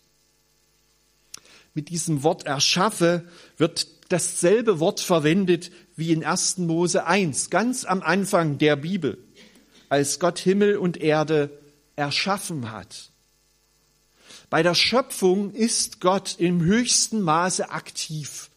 Mit 1.74 1.88
diesem 1.88 2.22
Wort 2.22 2.46
erschaffe 2.46 3.24
wird 3.56 3.88
dasselbe 4.10 4.78
Wort 4.78 5.00
verwendet 5.00 5.72
wie 5.96 6.12
in 6.12 6.22
1. 6.22 6.58
Mose 6.58 7.04
1, 7.04 7.50
ganz 7.50 7.84
am 7.84 8.00
Anfang 8.00 8.58
der 8.58 8.76
Bibel, 8.76 9.18
als 9.88 10.20
Gott 10.20 10.38
Himmel 10.38 10.76
und 10.76 10.98
Erde 10.98 11.50
erschaffen 11.96 12.70
hat. 12.70 13.10
Bei 14.50 14.62
der 14.62 14.74
Schöpfung 14.74 15.52
ist 15.52 16.00
Gott 16.00 16.36
im 16.38 16.62
höchsten 16.62 17.22
Maße 17.22 17.70
aktiv. 17.70 18.50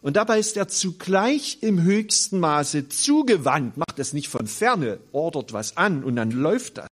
Und 0.00 0.16
dabei 0.16 0.38
ist 0.38 0.56
er 0.56 0.68
zugleich 0.68 1.58
im 1.60 1.82
höchsten 1.82 2.38
Maße 2.38 2.88
zugewandt, 2.88 3.76
macht 3.76 3.98
es 3.98 4.12
nicht 4.12 4.28
von 4.28 4.46
ferne, 4.46 5.00
ordert 5.12 5.52
was 5.52 5.76
an 5.76 6.04
und 6.04 6.16
dann 6.16 6.30
läuft 6.30 6.78
das. 6.78 6.86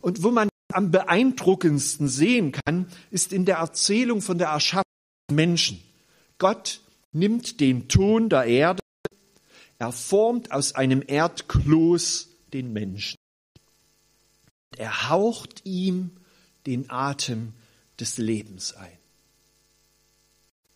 Und 0.00 0.22
wo 0.22 0.30
man 0.30 0.48
am 0.72 0.90
beeindruckendsten 0.90 2.08
sehen 2.08 2.52
kann, 2.52 2.86
ist 3.10 3.32
in 3.32 3.44
der 3.44 3.56
Erzählung 3.56 4.22
von 4.22 4.38
der 4.38 4.48
Erschaffung 4.48 4.84
des 5.28 5.36
Menschen. 5.36 5.82
Gott 6.38 6.80
nimmt 7.12 7.60
den 7.60 7.88
Ton 7.88 8.28
der 8.28 8.44
Erde, 8.44 8.80
er 9.78 9.92
formt 9.92 10.50
aus 10.50 10.74
einem 10.74 11.02
Erdkloß 11.06 12.28
den 12.52 12.72
Menschen. 12.72 13.16
Er 14.78 15.08
haucht 15.08 15.62
ihm 15.64 16.12
den 16.64 16.88
Atem 16.88 17.52
des 17.98 18.16
Lebens 18.16 18.74
ein. 18.74 18.96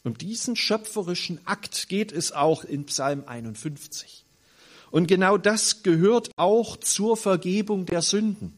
Um 0.02 0.18
diesen 0.18 0.56
schöpferischen 0.56 1.38
Akt 1.47 1.88
geht 1.88 2.11
es 2.11 2.32
auch 2.32 2.64
in 2.64 2.85
Psalm 2.87 3.23
51. 3.25 4.25
Und 4.90 5.06
genau 5.06 5.38
das 5.38 5.85
gehört 5.85 6.32
auch 6.35 6.76
zur 6.76 7.16
Vergebung 7.16 7.87
der 7.87 8.02
Sünden. 8.02 8.52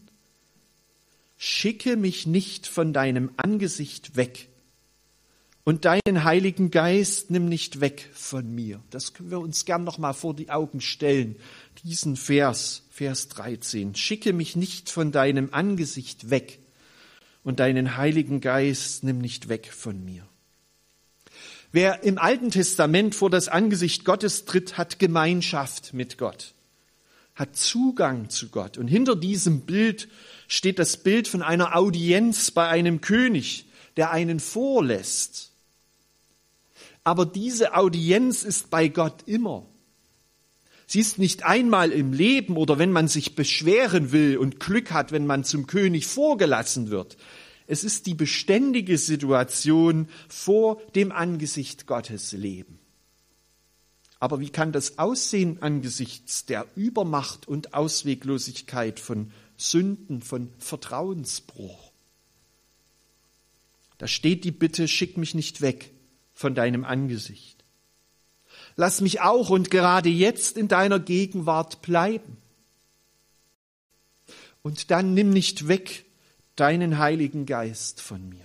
Schicke 1.37 1.99
mich 1.99 2.27
nicht 2.27 2.67
von 2.67 2.95
deinem 2.95 3.31
Angesicht 3.37 4.17
weg 4.17 4.49
und 5.65 5.87
deinen 5.87 6.25
Heiligen 6.25 6.71
Geist 6.71 7.31
nimm 7.31 7.49
nicht 7.49 7.81
weg 7.81 8.11
von 8.13 8.55
mir. 8.55 8.83
Das 8.91 9.15
können 9.15 9.31
wir 9.31 9.41
uns 9.41 9.65
gern 9.65 9.83
noch 9.83 9.99
mal 9.99 10.13
vor 10.13 10.35
die 10.35 10.51
Augen 10.51 10.83
stellen. 10.83 11.37
Diesen 11.83 12.17
Vers, 12.17 12.83
Vers 12.91 13.29
13. 13.31 13.95
Schicke 13.95 14.35
mich 14.35 14.57
nicht 14.57 14.91
von 14.91 15.11
deinem 15.11 15.49
Angesicht 15.53 16.29
weg 16.29 16.59
und 17.43 17.61
deinen 17.61 17.97
Heiligen 17.97 18.41
Geist 18.41 19.05
nimm 19.05 19.19
nicht 19.19 19.49
weg 19.49 19.71
von 19.73 20.05
mir. 20.05 20.27
Wer 21.73 22.05
im 22.05 22.19
Alten 22.19 22.51
Testament 22.51 23.15
vor 23.15 23.31
das 23.31 23.49
Angesicht 23.49 24.05
Gottes 24.05 24.45
tritt, 24.45 24.79
hat 24.79 24.99
Gemeinschaft 24.99 25.93
mit 25.93 26.19
Gott, 26.19 26.55
hat 27.35 27.57
Zugang 27.57 28.29
zu 28.29 28.51
Gott. 28.51 28.79
Und 28.79 28.87
hinter 28.87 29.17
diesem 29.17 29.63
Bild 29.63 30.09
steht 30.47 30.79
das 30.79 30.99
Bild 30.99 31.27
von 31.27 31.43
einer 31.43 31.75
Audienz 31.75 32.51
bei 32.51 32.69
einem 32.69 33.01
König, 33.01 33.67
der 33.97 34.13
einen 34.13 34.39
vorlässt. 34.41 35.54
Aber 37.05 37.27
diese 37.27 37.77
Audienz 37.77 38.43
ist 38.43 38.71
bei 38.71 38.89
Gott 38.89 39.23
immer. 39.27 39.67
Sie 40.87 41.01
ist 41.01 41.19
nicht 41.19 41.45
einmal 41.45 41.93
im 41.93 42.13
Leben 42.13 42.57
oder 42.57 42.79
wenn 42.79 42.93
man 42.93 43.09
sich 43.09 43.35
beschweren 43.35 44.13
will 44.13 44.39
und 44.39 44.61
Glück 44.61 44.91
hat, 44.91 45.13
wenn 45.13 45.27
man 45.27 45.45
zum 45.45 45.67
König 45.67 46.07
vorgelassen 46.07 46.91
wird. 46.91 47.17
Es 47.67 47.85
ist 47.85 48.07
die 48.07 48.15
beständige 48.15 48.99
Situation 48.99 50.09
vor 50.29 50.81
dem 50.95 51.13
Angesicht 51.13 51.87
Gottes 51.87 52.33
leben. 52.33 52.79
Aber 54.21 54.41
wie 54.41 54.51
kann 54.51 54.73
das 54.73 54.99
aussehen 54.99 55.63
angesichts 55.63 56.47
der 56.47 56.67
Übermacht 56.77 57.49
und 57.49 57.75
Ausweglosigkeit 57.75 59.01
von 59.01 59.31
Sünden, 59.57 60.23
von 60.23 60.51
Vertrauensbruch? 60.59 61.93
Da 63.99 64.07
steht 64.07 64.45
die 64.45 64.51
Bitte, 64.51 64.89
schick 64.89 65.17
mich 65.17 65.35
nicht 65.35 65.61
weg 65.61 65.94
von 66.35 66.55
deinem 66.55 66.85
Angesicht. 66.85 67.65
Lass 68.77 69.01
mich 69.01 69.21
auch 69.21 69.51
und 69.51 69.71
gerade 69.71 70.09
jetzt 70.09 70.59
in 70.59 70.69
deiner 70.69 70.99
Gegenwart 70.99 71.81
bleiben. 71.81 72.37
Und 74.63 74.91
dann 74.91 75.15
nimm 75.15 75.31
nicht 75.31 75.69
weg 75.69 76.05
deinen 76.57 76.99
Heiligen 76.99 77.47
Geist 77.47 78.01
von 78.01 78.29
mir. 78.29 78.45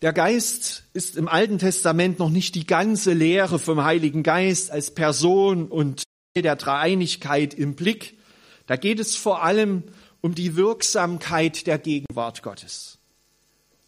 Der 0.00 0.12
Geist 0.12 0.84
ist 0.94 1.16
im 1.16 1.28
Alten 1.28 1.58
Testament 1.58 2.18
noch 2.18 2.30
nicht 2.30 2.54
die 2.54 2.66
ganze 2.66 3.12
Lehre 3.12 3.58
vom 3.58 3.84
Heiligen 3.84 4.22
Geist 4.22 4.70
als 4.70 4.92
Person 4.92 5.68
und 5.68 6.02
der 6.34 6.56
Dreieinigkeit 6.56 7.54
im 7.54 7.76
Blick. 7.76 8.18
Da 8.66 8.76
geht 8.76 8.98
es 8.98 9.14
vor 9.16 9.42
allem 9.42 9.84
um 10.20 10.34
die 10.34 10.56
Wirksamkeit 10.56 11.66
der 11.66 11.78
Gegenwart 11.78 12.42
Gottes 12.42 12.98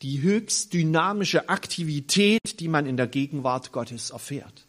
die 0.04 0.20
höchst 0.20 0.74
dynamische 0.74 1.48
Aktivität, 1.48 2.60
die 2.60 2.68
man 2.68 2.84
in 2.84 2.98
der 2.98 3.06
Gegenwart 3.06 3.72
Gottes 3.72 4.10
erfährt. 4.10 4.66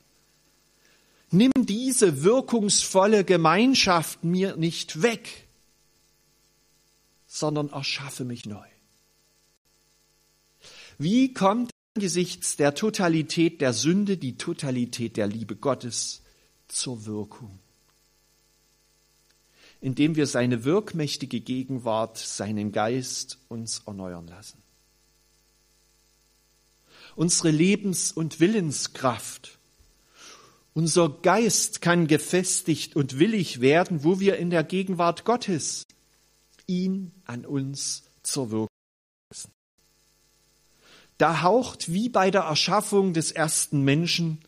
Nimm 1.30 1.52
diese 1.58 2.24
wirkungsvolle 2.24 3.26
Gemeinschaft 3.26 4.24
mir 4.24 4.56
nicht 4.56 5.02
weg, 5.02 5.50
sondern 7.28 7.68
erschaffe 7.68 8.24
mich 8.24 8.46
neu. 8.46 8.66
Wie 10.98 11.34
kommt 11.34 11.72
angesichts 11.96 12.56
der 12.56 12.74
Totalität 12.74 13.60
der 13.60 13.74
Sünde 13.74 14.16
die 14.16 14.38
Totalität 14.38 15.18
der 15.18 15.28
Liebe 15.28 15.58
Gottes 15.58 16.22
zur 16.70 17.06
Wirkung? 17.06 17.60
Indem 19.82 20.16
wir 20.16 20.28
seine 20.28 20.64
wirkmächtige 20.64 21.42
Gegenwart, 21.42 22.18
seinen 22.18 22.72
Geist 22.72 23.38
uns 23.50 23.82
erneuern 23.86 24.28
lassen 24.28 24.65
unsere 27.16 27.52
Lebens- 27.52 28.12
und 28.12 28.40
Willenskraft. 28.40 29.58
Unser 30.74 31.10
Geist 31.10 31.82
kann 31.82 32.08
gefestigt 32.08 32.96
und 32.96 33.18
willig 33.18 33.62
werden, 33.62 34.04
wo 34.04 34.20
wir 34.20 34.38
in 34.38 34.50
der 34.50 34.64
Gegenwart 34.64 35.24
Gottes 35.24 35.86
ihn 36.68 37.12
an 37.26 37.46
uns 37.46 38.04
zur 38.24 38.52
Wirkung 38.52 38.68
lassen. 39.32 39.52
Da 41.18 41.42
haucht 41.44 41.94
wie 41.94 42.10
bei 42.10 42.30
der 42.30 42.42
Erschaffung 42.42 43.14
des 43.14 43.32
ersten 43.32 43.84
Menschen 43.84 44.40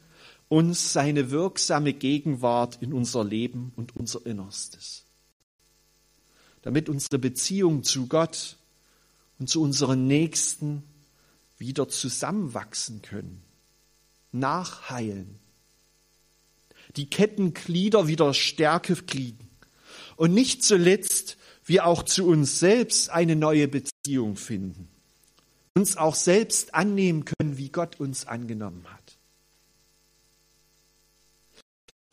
uns 0.49 0.91
seine 0.91 1.31
wirksame 1.31 1.93
Gegenwart 1.93 2.81
in 2.81 2.91
unser 2.93 3.23
Leben 3.23 3.71
und 3.77 3.95
unser 3.95 4.25
Innerstes. 4.25 5.05
Damit 6.61 6.89
unsere 6.89 7.19
Beziehung 7.19 7.83
zu 7.83 8.07
Gott 8.07 8.57
und 9.39 9.49
zu 9.49 9.61
unseren 9.61 10.07
Nächsten 10.07 10.83
wieder 11.57 11.89
zusammenwachsen 11.89 13.01
können, 13.01 13.43
nachheilen, 14.31 15.39
die 16.95 17.09
Kettenglieder 17.09 18.07
wieder 18.07 18.33
Stärke 18.33 18.95
kriegen 18.95 19.49
und 20.15 20.33
nicht 20.33 20.63
zuletzt 20.63 21.37
wir 21.65 21.85
auch 21.85 22.03
zu 22.03 22.25
uns 22.25 22.59
selbst 22.59 23.09
eine 23.09 23.35
neue 23.35 23.67
Beziehung 23.67 24.37
finden, 24.37 24.87
uns 25.75 25.97
auch 25.97 26.15
selbst 26.15 26.73
annehmen 26.73 27.25
können, 27.25 27.57
wie 27.57 27.69
Gott 27.69 27.99
uns 27.99 28.25
angenommen 28.25 28.85
hat. 28.89 29.17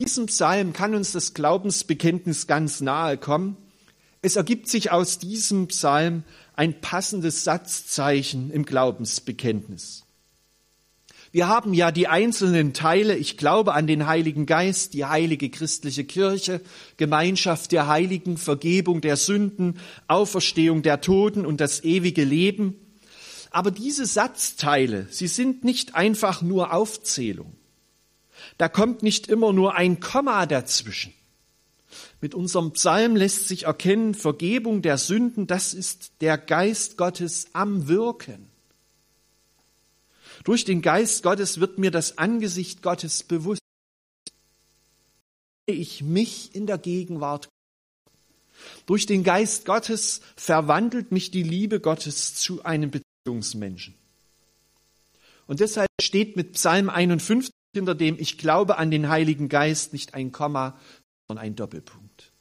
Diesem 0.01 0.25
Psalm 0.25 0.73
kann 0.73 0.93
uns 0.93 1.13
das 1.13 1.33
Glaubensbekenntnis 1.33 2.47
ganz 2.47 2.81
nahe 2.81 3.17
kommen. 3.17 3.55
Es 4.21 4.35
ergibt 4.35 4.67
sich 4.67 4.91
aus 4.91 5.19
diesem 5.19 5.67
Psalm 5.67 6.23
ein 6.55 6.81
passendes 6.81 7.43
Satzzeichen 7.43 8.51
im 8.51 8.65
Glaubensbekenntnis. 8.65 10.05
Wir 11.31 11.49
haben 11.49 11.73
ja 11.73 11.91
die 11.91 12.07
einzelnen 12.07 12.71
Teile, 12.71 13.17
ich 13.17 13.35
glaube 13.35 13.73
an 13.73 13.87
den 13.87 14.07
Heiligen 14.07 14.45
Geist, 14.45 14.93
die 14.93 15.03
heilige 15.03 15.49
christliche 15.49 16.05
Kirche, 16.05 16.61
Gemeinschaft 16.95 17.73
der 17.73 17.87
Heiligen, 17.87 18.37
Vergebung 18.37 19.01
der 19.01 19.17
Sünden, 19.17 19.79
Auferstehung 20.07 20.81
der 20.81 21.01
Toten 21.01 21.45
und 21.45 21.59
das 21.59 21.83
ewige 21.83 22.23
Leben. 22.23 22.75
Aber 23.51 23.71
diese 23.71 24.05
Satzteile, 24.05 25.07
sie 25.09 25.27
sind 25.27 25.65
nicht 25.65 25.93
einfach 25.93 26.41
nur 26.41 26.73
Aufzählung. 26.73 27.53
Da 28.57 28.69
kommt 28.69 29.03
nicht 29.03 29.27
immer 29.27 29.51
nur 29.51 29.75
ein 29.75 29.99
Komma 29.99 30.45
dazwischen. 30.45 31.13
Mit 32.21 32.33
unserem 32.35 32.71
Psalm 32.73 33.15
lässt 33.15 33.47
sich 33.47 33.63
erkennen, 33.63 34.13
Vergebung 34.13 34.81
der 34.81 34.97
Sünden, 34.97 35.47
das 35.47 35.73
ist 35.73 36.11
der 36.21 36.37
Geist 36.37 36.97
Gottes 36.97 37.47
am 37.53 37.87
Wirken. 37.87 38.49
Durch 40.43 40.65
den 40.65 40.81
Geist 40.81 41.23
Gottes 41.23 41.59
wird 41.59 41.79
mir 41.79 41.91
das 41.91 42.17
Angesicht 42.17 42.81
Gottes 42.81 43.23
bewusst. 43.23 43.61
Ich 45.65 46.03
mich 46.03 46.53
in 46.53 46.67
der 46.67 46.77
Gegenwart. 46.77 47.49
Durch 48.85 49.05
den 49.05 49.23
Geist 49.23 49.65
Gottes 49.65 50.21
verwandelt 50.35 51.11
mich 51.11 51.31
die 51.31 51.43
Liebe 51.43 51.79
Gottes 51.79 52.35
zu 52.35 52.63
einem 52.63 52.91
Beziehungsmenschen. 52.91 53.95
Und 55.47 55.59
deshalb 55.59 55.89
steht 56.01 56.35
mit 56.35 56.53
Psalm 56.53 56.89
51 56.89 57.51
hinter 57.73 57.95
dem 57.95 58.17
Ich 58.19 58.37
glaube 58.37 58.77
an 58.77 58.91
den 58.91 59.09
Heiligen 59.09 59.49
Geist 59.49 59.93
nicht 59.93 60.13
ein 60.13 60.31
Komma, 60.31 60.79
sondern 61.27 61.45
ein 61.45 61.55
Doppelpunkt. 61.55 62.31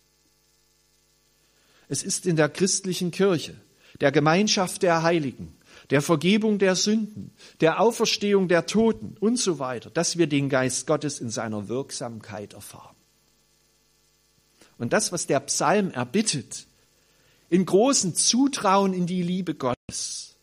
Es 1.89 2.03
ist 2.03 2.27
in 2.27 2.37
der 2.37 2.49
christlichen 2.49 3.11
Kirche, 3.11 3.55
der 4.01 4.13
Gemeinschaft 4.13 4.83
der 4.83 5.03
Heiligen, 5.03 5.57
der 5.91 6.03
Vergebung 6.03 6.59
der 6.59 6.77
Sünden, 6.77 7.33
der 7.61 7.81
Auferstehung 7.81 8.49
der 8.49 8.67
Toten 8.67 9.17
und 9.21 9.39
so 9.39 9.59
weiter, 9.59 9.91
dass 9.91 10.19
wir 10.19 10.27
den 10.27 10.49
Geist 10.49 10.87
Gottes 10.87 11.21
in 11.21 11.31
seiner 11.31 11.69
Wirksamkeit 11.69 12.55
erfahren. 12.55 12.97
Und 14.79 14.93
das, 14.93 15.13
was 15.13 15.27
der 15.27 15.41
Psalm 15.41 15.91
erbittet, 15.91 16.67
in 17.49 17.65
großen 17.65 18.15
Zutrauen 18.15 18.93
in 18.93 19.07
die 19.07 19.23
Liebe 19.23 19.55
Gottes, 19.55 20.35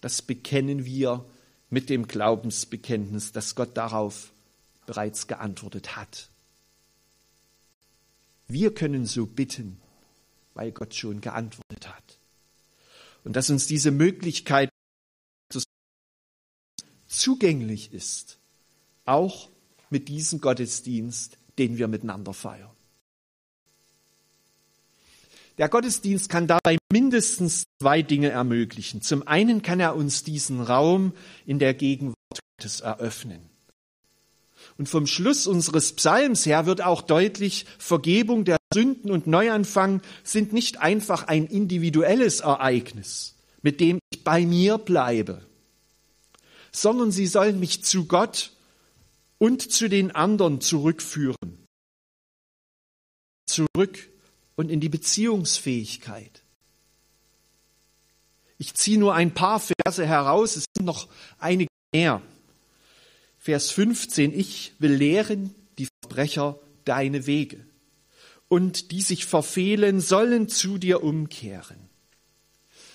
das 0.00 0.20
bekennen 0.20 0.84
wir 0.84 1.24
mit 1.70 1.88
dem 1.88 2.06
Glaubensbekenntnis, 2.06 3.32
dass 3.32 3.54
Gott 3.54 3.76
darauf 3.76 4.32
bereits 4.84 5.26
geantwortet 5.26 5.96
hat. 5.96 6.28
Wir 8.48 8.74
können 8.74 9.06
so 9.06 9.26
bitten, 9.26 9.80
weil 10.54 10.72
Gott 10.72 10.94
schon 10.94 11.20
geantwortet 11.20 11.88
hat. 11.88 12.18
Und 13.24 13.36
dass 13.36 13.50
uns 13.50 13.66
diese 13.66 13.90
Möglichkeit 13.90 14.68
zugänglich 17.06 17.92
ist, 17.92 18.38
auch 19.04 19.50
mit 19.90 20.08
diesem 20.08 20.40
Gottesdienst, 20.40 21.38
den 21.58 21.76
wir 21.76 21.86
miteinander 21.86 22.32
feiern. 22.32 22.70
Der 25.58 25.68
Gottesdienst 25.68 26.30
kann 26.30 26.46
dabei 26.46 26.78
mindestens 26.90 27.64
zwei 27.80 28.00
Dinge 28.00 28.30
ermöglichen. 28.30 29.02
Zum 29.02 29.26
einen 29.28 29.60
kann 29.60 29.80
er 29.80 29.94
uns 29.94 30.24
diesen 30.24 30.62
Raum 30.62 31.12
in 31.44 31.58
der 31.58 31.74
Gegenwart 31.74 32.16
Gottes 32.56 32.80
eröffnen. 32.80 33.51
Und 34.78 34.88
vom 34.88 35.06
Schluss 35.06 35.46
unseres 35.46 35.92
Psalms 35.92 36.46
her 36.46 36.66
wird 36.66 36.82
auch 36.82 37.02
deutlich, 37.02 37.66
Vergebung 37.78 38.44
der 38.44 38.56
Sünden 38.72 39.10
und 39.10 39.26
Neuanfang 39.26 40.00
sind 40.24 40.52
nicht 40.52 40.80
einfach 40.80 41.28
ein 41.28 41.46
individuelles 41.46 42.40
Ereignis, 42.40 43.36
mit 43.60 43.80
dem 43.80 43.98
ich 44.10 44.24
bei 44.24 44.46
mir 44.46 44.78
bleibe, 44.78 45.46
sondern 46.72 47.12
sie 47.12 47.26
sollen 47.26 47.60
mich 47.60 47.84
zu 47.84 48.06
Gott 48.06 48.52
und 49.38 49.70
zu 49.70 49.88
den 49.88 50.10
anderen 50.10 50.60
zurückführen. 50.60 51.66
Zurück 53.46 54.10
und 54.56 54.70
in 54.70 54.80
die 54.80 54.88
Beziehungsfähigkeit. 54.88 56.42
Ich 58.56 58.74
ziehe 58.74 58.98
nur 58.98 59.14
ein 59.14 59.34
paar 59.34 59.60
Verse 59.60 60.06
heraus, 60.06 60.56
es 60.56 60.64
sind 60.76 60.86
noch 60.86 61.08
einige 61.38 61.68
mehr. 61.92 62.22
Vers 63.44 63.72
15, 63.72 64.38
ich 64.38 64.72
will 64.78 64.92
lehren 64.92 65.52
die 65.76 65.88
Verbrecher 66.00 66.60
deine 66.84 67.26
Wege 67.26 67.66
und 68.46 68.92
die 68.92 69.00
sich 69.00 69.26
verfehlen, 69.26 69.98
sollen 70.00 70.48
zu 70.48 70.78
dir 70.78 71.02
umkehren. 71.02 71.88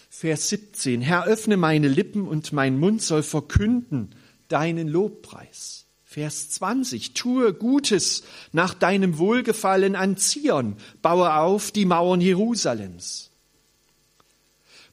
Vers 0.10 0.48
17, 0.48 1.02
Herr, 1.02 1.26
öffne 1.26 1.58
meine 1.58 1.90
Lippen 1.90 2.26
und 2.26 2.54
mein 2.54 2.80
Mund 2.80 3.02
soll 3.02 3.24
verkünden 3.24 4.16
deinen 4.48 4.88
Lobpreis. 4.88 5.86
Vers 6.06 6.50
20, 6.52 7.14
tue 7.14 7.54
Gutes 7.54 8.24
nach 8.54 8.74
deinem 8.74 9.18
Wohlgefallen 9.18 9.98
an 9.98 10.16
Zion, 10.16 10.78
baue 11.02 11.36
auf 11.36 11.72
die 11.72 11.84
Mauern 11.84 12.22
Jerusalems. 12.22 13.27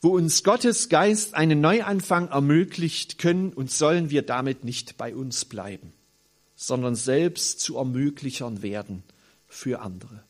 Wo 0.05 0.11
uns 0.11 0.43
Gottes 0.45 0.91
Geist 0.91 1.33
einen 1.33 1.63
Neuanfang 1.63 2.29
ermöglicht, 2.29 3.17
können 3.17 3.55
und 3.55 3.71
sollen 3.71 4.11
wir 4.11 4.21
damit 4.21 4.63
nicht 4.63 4.99
bei 4.99 5.15
uns 5.15 5.47
bleiben, 5.47 5.95
sondern 6.55 6.95
selbst 6.95 7.61
zu 7.61 7.79
Ermöglichern 7.79 8.61
werden 8.61 9.03
für 9.49 9.81
andere. 9.81 10.23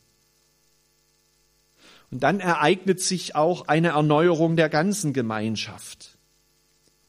Und 2.09 2.23
dann 2.23 2.39
ereignet 2.39 3.01
sich 3.01 3.35
auch 3.35 3.67
eine 3.67 3.89
Erneuerung 3.89 4.55
der 4.55 4.69
ganzen 4.69 5.11
Gemeinschaft. 5.11 6.17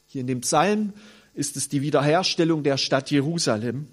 Hier 0.07 0.19
in 0.19 0.27
dem 0.27 0.41
Psalm 0.41 0.91
ist 1.33 1.55
es 1.55 1.69
die 1.69 1.81
Wiederherstellung 1.81 2.63
der 2.63 2.75
Stadt 2.75 3.09
Jerusalem. 3.11 3.87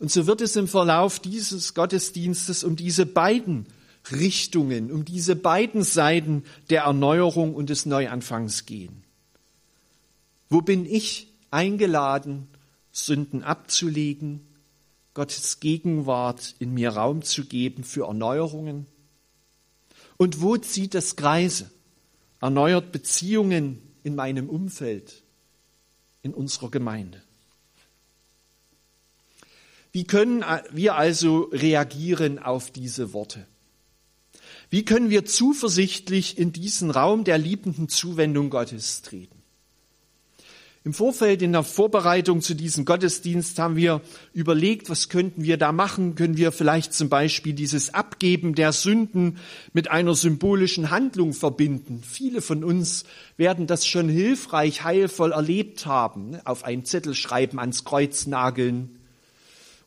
Und 0.00 0.10
so 0.10 0.26
wird 0.26 0.40
es 0.40 0.56
im 0.56 0.66
Verlauf 0.66 1.20
dieses 1.20 1.74
Gottesdienstes 1.74 2.64
um 2.64 2.74
diese 2.74 3.06
beiden 3.06 3.68
Richtungen, 4.10 4.90
um 4.90 5.04
diese 5.04 5.36
beiden 5.36 5.82
Seiten 5.82 6.44
der 6.70 6.82
Erneuerung 6.82 7.54
und 7.54 7.70
des 7.70 7.86
Neuanfangs 7.86 8.66
gehen. 8.66 9.04
Wo 10.48 10.62
bin 10.62 10.84
ich 10.86 11.28
eingeladen, 11.50 12.48
Sünden 12.92 13.42
abzulegen, 13.42 14.46
Gottes 15.14 15.60
Gegenwart 15.60 16.54
in 16.58 16.74
mir 16.74 16.90
Raum 16.90 17.22
zu 17.22 17.44
geben 17.44 17.84
für 17.84 18.06
Erneuerungen? 18.06 18.86
Und 20.16 20.40
wo 20.40 20.56
zieht 20.56 20.94
es 20.94 21.16
Kreise? 21.16 21.70
Erneuert 22.40 22.90
Beziehungen 22.92 23.80
in 24.02 24.14
meinem 24.14 24.48
Umfeld, 24.48 25.22
in 26.22 26.34
unserer 26.34 26.70
Gemeinde. 26.70 27.22
Wie 29.92 30.04
können 30.04 30.44
wir 30.72 30.94
also 30.94 31.50
reagieren 31.52 32.38
auf 32.38 32.70
diese 32.70 33.12
Worte? 33.12 33.46
Wie 34.70 34.84
können 34.84 35.10
wir 35.10 35.24
zuversichtlich 35.24 36.38
in 36.38 36.52
diesen 36.52 36.92
Raum 36.92 37.24
der 37.24 37.38
liebenden 37.38 37.88
Zuwendung 37.88 38.50
Gottes 38.50 39.02
treten? 39.02 39.40
Im 40.82 40.94
Vorfeld 40.94 41.42
in 41.42 41.52
der 41.52 41.62
Vorbereitung 41.62 42.40
zu 42.40 42.54
diesem 42.54 42.86
Gottesdienst 42.86 43.58
haben 43.58 43.76
wir 43.76 44.00
überlegt, 44.32 44.88
was 44.88 45.10
könnten 45.10 45.44
wir 45.44 45.58
da 45.58 45.72
machen? 45.72 46.14
Können 46.14 46.38
wir 46.38 46.52
vielleicht 46.52 46.94
zum 46.94 47.10
Beispiel 47.10 47.52
dieses 47.52 47.92
Abgeben 47.92 48.54
der 48.54 48.72
Sünden 48.72 49.36
mit 49.74 49.90
einer 49.90 50.14
symbolischen 50.14 50.90
Handlung 50.90 51.34
verbinden? 51.34 52.02
Viele 52.02 52.40
von 52.40 52.64
uns 52.64 53.04
werden 53.36 53.66
das 53.66 53.86
schon 53.86 54.08
hilfreich, 54.08 54.82
heilvoll 54.82 55.32
erlebt 55.32 55.84
haben. 55.84 56.30
Ne? 56.30 56.42
Auf 56.46 56.64
einen 56.64 56.86
Zettel 56.86 57.14
schreiben, 57.14 57.58
ans 57.58 57.84
Kreuz 57.84 58.26
nageln 58.26 59.00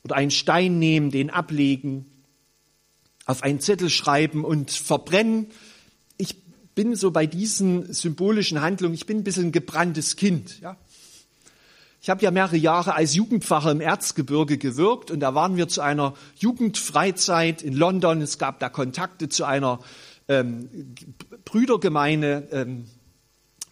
oder 0.03 0.15
einen 0.15 0.29
Stein 0.29 0.77
nehmen, 0.77 1.09
den 1.09 1.31
ablegen, 1.31 2.05
auf 3.25 3.43
einen 3.43 3.59
Zettel 3.59 3.89
schreiben 3.89 4.43
und 4.43 4.71
verbrennen. 4.71 5.47
Ich 6.17 6.36
bin 6.75 6.95
so 6.95 7.12
bei 7.12 7.25
diesen 7.25 7.93
symbolischen 7.93 8.62
Handlungen, 8.62 8.95
ich 8.95 9.05
bin 9.05 9.17
ein 9.17 9.23
bisschen 9.23 9.47
ein 9.47 9.51
gebranntes 9.51 10.15
Kind. 10.15 10.59
Ja? 10.62 10.77
Ich 12.01 12.09
habe 12.09 12.21
ja 12.21 12.31
mehrere 12.31 12.57
Jahre 12.57 12.95
als 12.95 13.15
Jugendpfarrer 13.15 13.71
im 13.71 13.79
Erzgebirge 13.79 14.57
gewirkt 14.57 15.09
und 15.09 15.21
da 15.21 15.36
waren 15.36 15.55
wir 15.55 15.69
zu 15.69 15.81
einer 15.81 16.15
Jugendfreizeit 16.36 17.62
in 17.62 17.73
London. 17.73 18.21
Es 18.21 18.38
gab 18.38 18.59
da 18.59 18.67
Kontakte 18.67 19.29
zu 19.29 19.45
einer 19.45 19.79
ähm, 20.27 20.95
Brüdergemeinde, 21.45 22.49
ähm, 22.51 22.86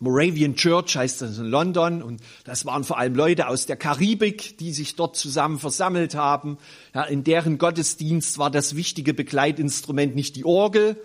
Moravian 0.02 0.56
Church 0.56 0.98
heißt 0.98 1.22
das 1.22 1.38
in 1.38 1.46
London 1.46 2.02
und 2.02 2.22
das 2.44 2.66
waren 2.66 2.84
vor 2.84 2.98
allem 2.98 3.14
Leute 3.14 3.48
aus 3.48 3.68
der 3.68 3.76
Karibik, 3.76 4.58
die 4.58 4.74
sich 4.74 4.96
dort 4.96 5.16
zusammen 5.16 5.60
versammelt 5.60 6.16
haben. 6.16 6.58
Ja, 6.96 7.04
in 7.04 7.24
deren 7.24 7.60
Gottesdienst 7.60 8.40
war 8.40 8.50
das 8.50 8.76
wichtige 8.76 9.14
Begleitinstrument 9.14 10.16
nicht 10.16 10.36
die 10.36 10.44
Orgel, 10.44 10.98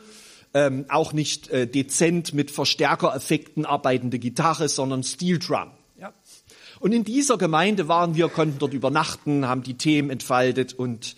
ähm, 0.55 0.87
auch 0.89 1.13
nicht 1.13 1.51
äh, 1.51 1.67
dezent 1.67 2.33
mit 2.33 2.51
Verstärkereffekten 2.51 3.67
arbeitende 3.67 4.19
Gitarre, 4.19 4.69
sondern 4.71 5.03
Steel 5.03 5.39
Drum. 5.39 5.71
Und 6.81 6.93
in 6.93 7.05
dieser 7.05 7.37
Gemeinde 7.37 7.89
waren 7.89 8.15
wir, 8.17 8.29
konnten 8.29 8.59
dort 8.59 8.75
übernachten, 8.75 9.47
haben 9.47 9.63
die 9.63 9.75
Themen 9.75 10.11
entfaltet 10.11 10.73
und 10.73 11.17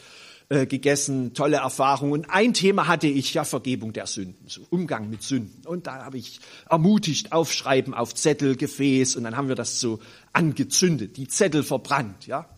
äh, 0.50 0.66
gegessen, 0.66 1.34
tolle 1.34 1.58
Erfahrungen. 1.58 2.12
Und 2.12 2.30
ein 2.30 2.54
Thema 2.54 2.86
hatte 2.86 3.06
ich, 3.06 3.34
ja, 3.34 3.44
Vergebung 3.44 3.92
der 3.92 4.06
Sünden, 4.06 4.48
so 4.48 4.62
Umgang 4.70 5.10
mit 5.10 5.22
Sünden. 5.22 5.66
Und 5.66 5.86
da 5.86 6.04
habe 6.04 6.16
ich 6.16 6.40
ermutigt, 6.70 7.32
aufschreiben 7.32 7.92
auf 7.92 8.14
Zettel, 8.14 8.56
Gefäß 8.56 9.16
und 9.16 9.24
dann 9.24 9.36
haben 9.36 9.48
wir 9.48 9.56
das 9.56 9.78
so 9.78 10.00
angezündet, 10.32 11.16
die 11.18 11.28
Zettel 11.28 11.62
verbrannt, 11.62 12.26
ja. 12.26 12.48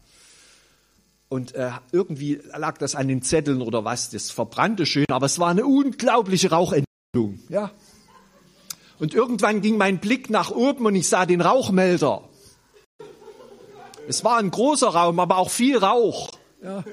Und 1.28 1.54
äh, 1.54 1.70
irgendwie 1.92 2.40
lag 2.56 2.78
das 2.78 2.94
an 2.94 3.06
den 3.08 3.22
Zetteln 3.22 3.62
oder 3.62 3.84
was, 3.84 4.10
das 4.10 4.30
verbrannte 4.30 4.86
schön, 4.86 5.06
aber 5.08 5.26
es 5.26 5.38
war 5.38 5.48
eine 5.48 5.64
unglaubliche 5.64 6.50
Rauchentwicklung, 6.50 7.40
ja. 7.48 7.72
Und 9.00 9.14
irgendwann 9.14 9.62
ging 9.62 9.78
mein 9.78 9.98
Blick 9.98 10.30
nach 10.30 10.50
oben 10.50 10.86
und 10.86 10.94
ich 10.94 11.08
sah 11.08 11.26
den 11.26 11.40
Rauchmelder. 11.40 12.28
Es 14.06 14.22
war 14.24 14.38
ein 14.38 14.50
großer 14.50 14.88
Raum, 14.88 15.18
aber 15.18 15.38
auch 15.38 15.50
viel 15.50 15.78
Rauch. 15.78 16.30
Ja. 16.62 16.84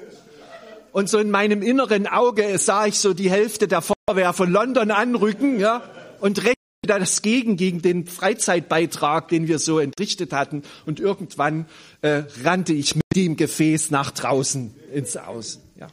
Und 0.92 1.08
so 1.08 1.18
in 1.18 1.30
meinem 1.30 1.62
inneren 1.62 2.06
Auge 2.06 2.58
sah 2.58 2.86
ich 2.86 2.98
so 2.98 3.14
die 3.14 3.30
Hälfte 3.30 3.68
der 3.68 3.82
Feuerwehr 3.82 4.32
von 4.32 4.50
London 4.50 4.90
anrücken, 4.90 5.60
ja, 5.60 5.82
und 6.20 6.44
recht 6.44 6.58
das 6.86 7.22
gegen, 7.22 7.56
gegen 7.56 7.82
den 7.82 8.06
Freizeitbeitrag, 8.06 9.28
den 9.28 9.48
wir 9.48 9.58
so 9.58 9.78
entrichtet 9.78 10.32
hatten. 10.32 10.62
Und 10.86 11.00
irgendwann 11.00 11.66
äh, 12.02 12.22
rannte 12.42 12.72
ich 12.72 12.94
mit 12.94 13.04
dem 13.14 13.36
Gefäß 13.36 13.90
nach 13.90 14.10
draußen 14.10 14.74
ins 14.92 15.16
Außen. 15.16 15.60
Ja. 15.78 15.88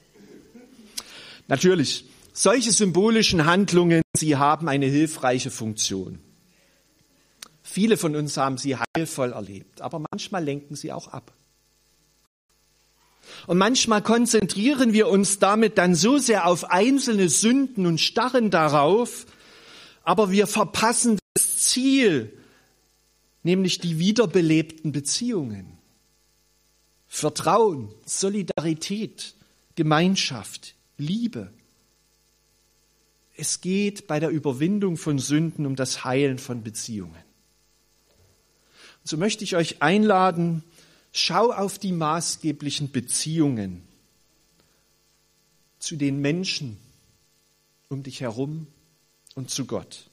Natürlich, 1.47 2.05
solche 2.33 2.71
symbolischen 2.71 3.45
Handlungen, 3.45 4.01
sie 4.15 4.37
haben 4.37 4.69
eine 4.69 4.85
hilfreiche 4.85 5.51
Funktion. 5.51 6.19
Viele 7.61 7.97
von 7.97 8.15
uns 8.15 8.37
haben 8.37 8.57
sie 8.57 8.77
heilvoll 8.77 9.33
erlebt, 9.33 9.81
aber 9.81 10.01
manchmal 10.11 10.43
lenken 10.43 10.75
sie 10.75 10.93
auch 10.93 11.07
ab. 11.09 11.34
Und 13.47 13.57
manchmal 13.57 14.01
konzentrieren 14.01 14.93
wir 14.93 15.07
uns 15.07 15.39
damit 15.39 15.77
dann 15.77 15.95
so 15.95 16.17
sehr 16.17 16.47
auf 16.47 16.71
einzelne 16.71 17.29
Sünden 17.29 17.85
und 17.85 17.99
starren 17.99 18.49
darauf, 18.49 19.25
aber 20.03 20.31
wir 20.31 20.47
verpassen 20.47 21.19
das 21.33 21.57
Ziel, 21.57 22.31
nämlich 23.43 23.79
die 23.79 23.99
wiederbelebten 23.99 24.91
Beziehungen. 24.91 25.77
Vertrauen, 27.07 27.89
Solidarität, 28.05 29.35
Gemeinschaft, 29.75 30.75
Liebe. 30.97 31.53
Es 33.37 33.61
geht 33.61 34.07
bei 34.07 34.19
der 34.19 34.29
Überwindung 34.29 34.97
von 34.97 35.19
Sünden 35.19 35.65
um 35.65 35.75
das 35.75 36.03
Heilen 36.03 36.37
von 36.37 36.63
Beziehungen. 36.63 37.23
So 39.03 39.17
möchte 39.17 39.43
ich 39.43 39.55
euch 39.55 39.81
einladen, 39.81 40.63
schau 41.15 41.51
auf 41.51 41.79
die 41.79 41.93
maßgeblichen 41.93 42.91
Beziehungen 42.91 43.81
zu 45.79 45.95
den 45.95 46.19
Menschen 46.19 46.77
um 47.87 48.03
dich 48.03 48.21
herum 48.21 48.67
und 49.35 49.49
zu 49.49 49.65
Gott. 49.65 50.09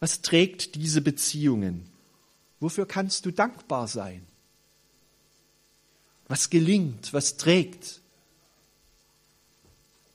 Was 0.00 0.22
trägt 0.22 0.74
diese 0.74 1.00
Beziehungen? 1.00 1.88
Wofür 2.58 2.86
kannst 2.86 3.26
du 3.26 3.30
dankbar 3.30 3.86
sein? 3.86 4.26
Was 6.26 6.50
gelingt, 6.50 7.12
was 7.12 7.36
trägt? 7.36 8.00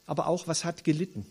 Aber 0.07 0.27
auch 0.27 0.47
was 0.47 0.65
hat 0.65 0.83
gelitten? 0.83 1.25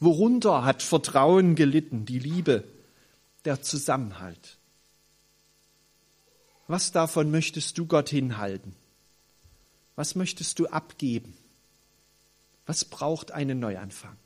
Worunter 0.00 0.64
hat 0.64 0.82
Vertrauen 0.82 1.54
gelitten, 1.54 2.04
die 2.04 2.18
Liebe, 2.18 2.64
der 3.44 3.62
Zusammenhalt? 3.62 4.58
Was 6.66 6.92
davon 6.92 7.30
möchtest 7.30 7.76
du 7.78 7.86
Gott 7.86 8.08
hinhalten? 8.08 8.74
Was 9.96 10.14
möchtest 10.14 10.58
du 10.58 10.66
abgeben? 10.66 11.36
Was 12.66 12.84
braucht 12.84 13.32
einen 13.32 13.60
Neuanfang? 13.60 14.16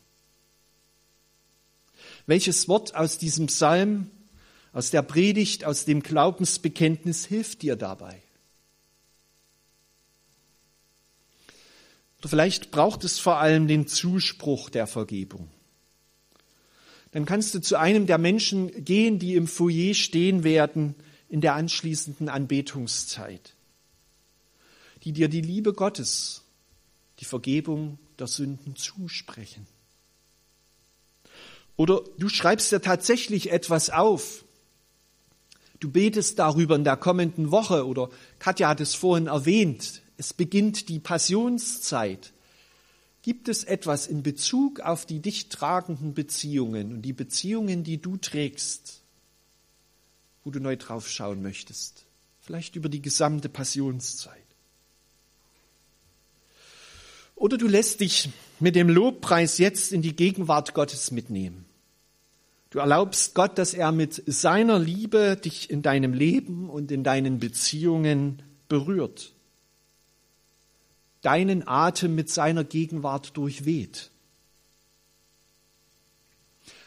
Welches 2.27 2.69
Wort 2.69 2.95
aus 2.95 3.19
diesem 3.19 3.47
Psalm, 3.47 4.11
aus 4.73 4.91
der 4.91 5.03
Predigt, 5.03 5.65
aus 5.65 5.85
dem 5.85 6.03
Glaubensbekenntnis 6.03 7.27
hilft 7.27 7.63
dir 7.63 7.75
dabei? 7.75 8.23
Oder 12.19 12.29
vielleicht 12.29 12.71
braucht 12.71 13.05
es 13.05 13.19
vor 13.19 13.39
allem 13.39 13.69
den 13.69 13.87
Zuspruch 13.87 14.71
der 14.71 14.87
Vergebung. 14.87 15.49
Dann 17.13 17.25
kannst 17.25 17.55
du 17.55 17.61
zu 17.61 17.77
einem 17.77 18.07
der 18.07 18.19
Menschen 18.19 18.85
gehen, 18.85 19.19
die 19.19 19.35
im 19.35 19.47
Foyer 19.47 19.95
stehen 19.95 20.45
werden 20.45 20.95
in 21.29 21.41
der 21.41 21.55
anschließenden 21.55 22.29
Anbetungszeit, 22.29 23.55
die 25.05 25.13
dir 25.13 25.29
die 25.29 25.41
Liebe 25.43 25.73
Gottes, 25.73 26.43
die 27.21 27.25
Vergebung 27.25 27.99
der 28.19 28.27
Sünden 28.27 28.77
zusprechen. 28.77 29.67
Oder 31.77 32.03
du 32.19 32.29
schreibst 32.29 32.73
dir 32.73 32.81
tatsächlich 32.81 33.53
etwas 33.53 33.91
auf. 33.91 34.45
Du 35.81 35.91
betest 35.91 36.39
darüber 36.41 36.75
in 36.75 36.83
der 36.83 36.97
kommenden 36.97 37.53
Woche 37.53 37.87
oder 37.87 38.11
Katja 38.41 38.69
hat 38.69 38.81
es 38.81 38.97
vorhin 38.97 39.29
erwähnt. 39.29 40.03
Es 40.17 40.33
beginnt 40.33 40.89
die 40.89 40.99
Passionszeit. 40.99 42.33
Gibt 43.23 43.49
es 43.49 43.63
etwas 43.63 44.09
in 44.09 44.25
Bezug 44.25 44.81
auf 44.81 45.07
die 45.07 45.21
dich 45.21 45.51
tragenden 45.51 46.15
Beziehungen 46.15 46.93
und 46.93 47.03
die 47.03 47.13
Beziehungen, 47.13 47.85
die 47.85 48.01
du 48.01 48.17
trägst, 48.17 48.98
wo 50.45 50.51
du 50.51 50.61
neu 50.61 50.77
drauf 50.77 51.09
schauen 51.09 51.43
möchtest? 51.43 52.07
Vielleicht 52.41 52.77
über 52.77 52.89
die 52.89 53.03
gesamte 53.03 53.49
Passionszeit. 53.49 54.43
Oder 57.35 57.57
du 57.57 57.69
lässt 57.69 58.01
dich 58.01 58.31
mit 58.59 58.75
dem 58.75 58.89
Lobpreis 58.89 59.59
jetzt 59.59 59.93
in 59.93 60.03
die 60.03 60.17
Gegenwart 60.17 60.75
Gottes 60.75 61.11
mitnehmen. 61.11 61.67
Du 62.71 62.81
erlaubst 62.81 63.35
Gott, 63.35 63.59
dass 63.59 63.75
er 63.75 63.93
mit 63.93 64.23
seiner 64.27 64.79
Liebe 64.79 65.37
dich 65.37 65.71
in 65.71 65.81
deinem 65.83 66.13
Leben 66.13 66.69
und 66.69 66.91
in 66.91 67.05
deinen 67.05 67.39
Beziehungen 67.39 68.43
berührt. 68.69 69.33
Deinen 71.23 71.67
Atem 71.67 72.15
mit 72.15 72.29
seiner 72.29 72.65
Gegenwart 72.65 73.37
durchweht. 73.37 74.11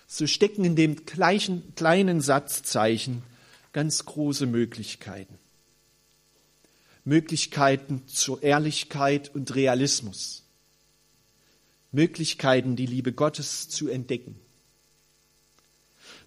So 0.05 0.27
stecken 0.27 0.65
in 0.65 0.75
dem 0.75 1.05
gleichen, 1.05 1.73
kleinen 1.75 2.21
Satzzeichen 2.21 3.23
ganz 3.73 4.05
große 4.05 4.45
Möglichkeiten. 4.45 5.37
Möglichkeiten 7.03 8.07
zur 8.07 8.43
Ehrlichkeit 8.43 9.33
und 9.33 9.55
Realismus. 9.55 10.43
Möglichkeiten, 11.91 12.75
die 12.75 12.85
Liebe 12.85 13.11
Gottes 13.11 13.69
zu 13.69 13.89
entdecken. 13.89 14.39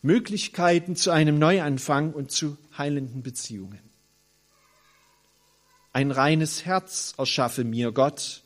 Möglichkeiten 0.02 0.96
zu 0.96 1.10
einem 1.10 1.38
Neuanfang 1.38 2.12
und 2.12 2.30
zu 2.30 2.58
heilenden 2.76 3.22
Beziehungen. 3.22 3.80
Ein 5.92 6.10
reines 6.10 6.64
Herz 6.64 7.14
erschaffe 7.16 7.64
mir 7.64 7.92
Gott 7.92 8.42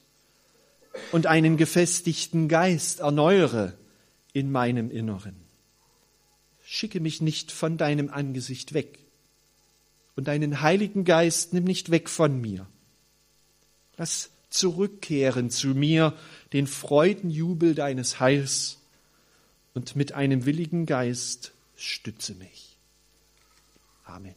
und 1.12 1.26
einen 1.26 1.56
gefestigten 1.56 2.46
Geist 2.48 3.00
erneuere 3.00 3.74
in 4.32 4.52
meinem 4.52 4.90
Inneren. 4.90 5.47
Schicke 6.70 7.00
mich 7.00 7.22
nicht 7.22 7.50
von 7.50 7.78
deinem 7.78 8.10
Angesicht 8.10 8.74
weg 8.74 8.98
und 10.16 10.28
deinen 10.28 10.60
Heiligen 10.60 11.04
Geist 11.04 11.54
nimm 11.54 11.64
nicht 11.64 11.90
weg 11.90 12.10
von 12.10 12.42
mir. 12.42 12.66
Lass 13.96 14.28
zurückkehren 14.50 15.48
zu 15.48 15.68
mir 15.68 16.14
den 16.52 16.66
Freudenjubel 16.66 17.74
deines 17.74 18.20
Heils 18.20 18.82
und 19.72 19.96
mit 19.96 20.12
einem 20.12 20.44
willigen 20.44 20.84
Geist 20.84 21.52
stütze 21.74 22.34
mich. 22.34 22.76
Amen. 24.04 24.34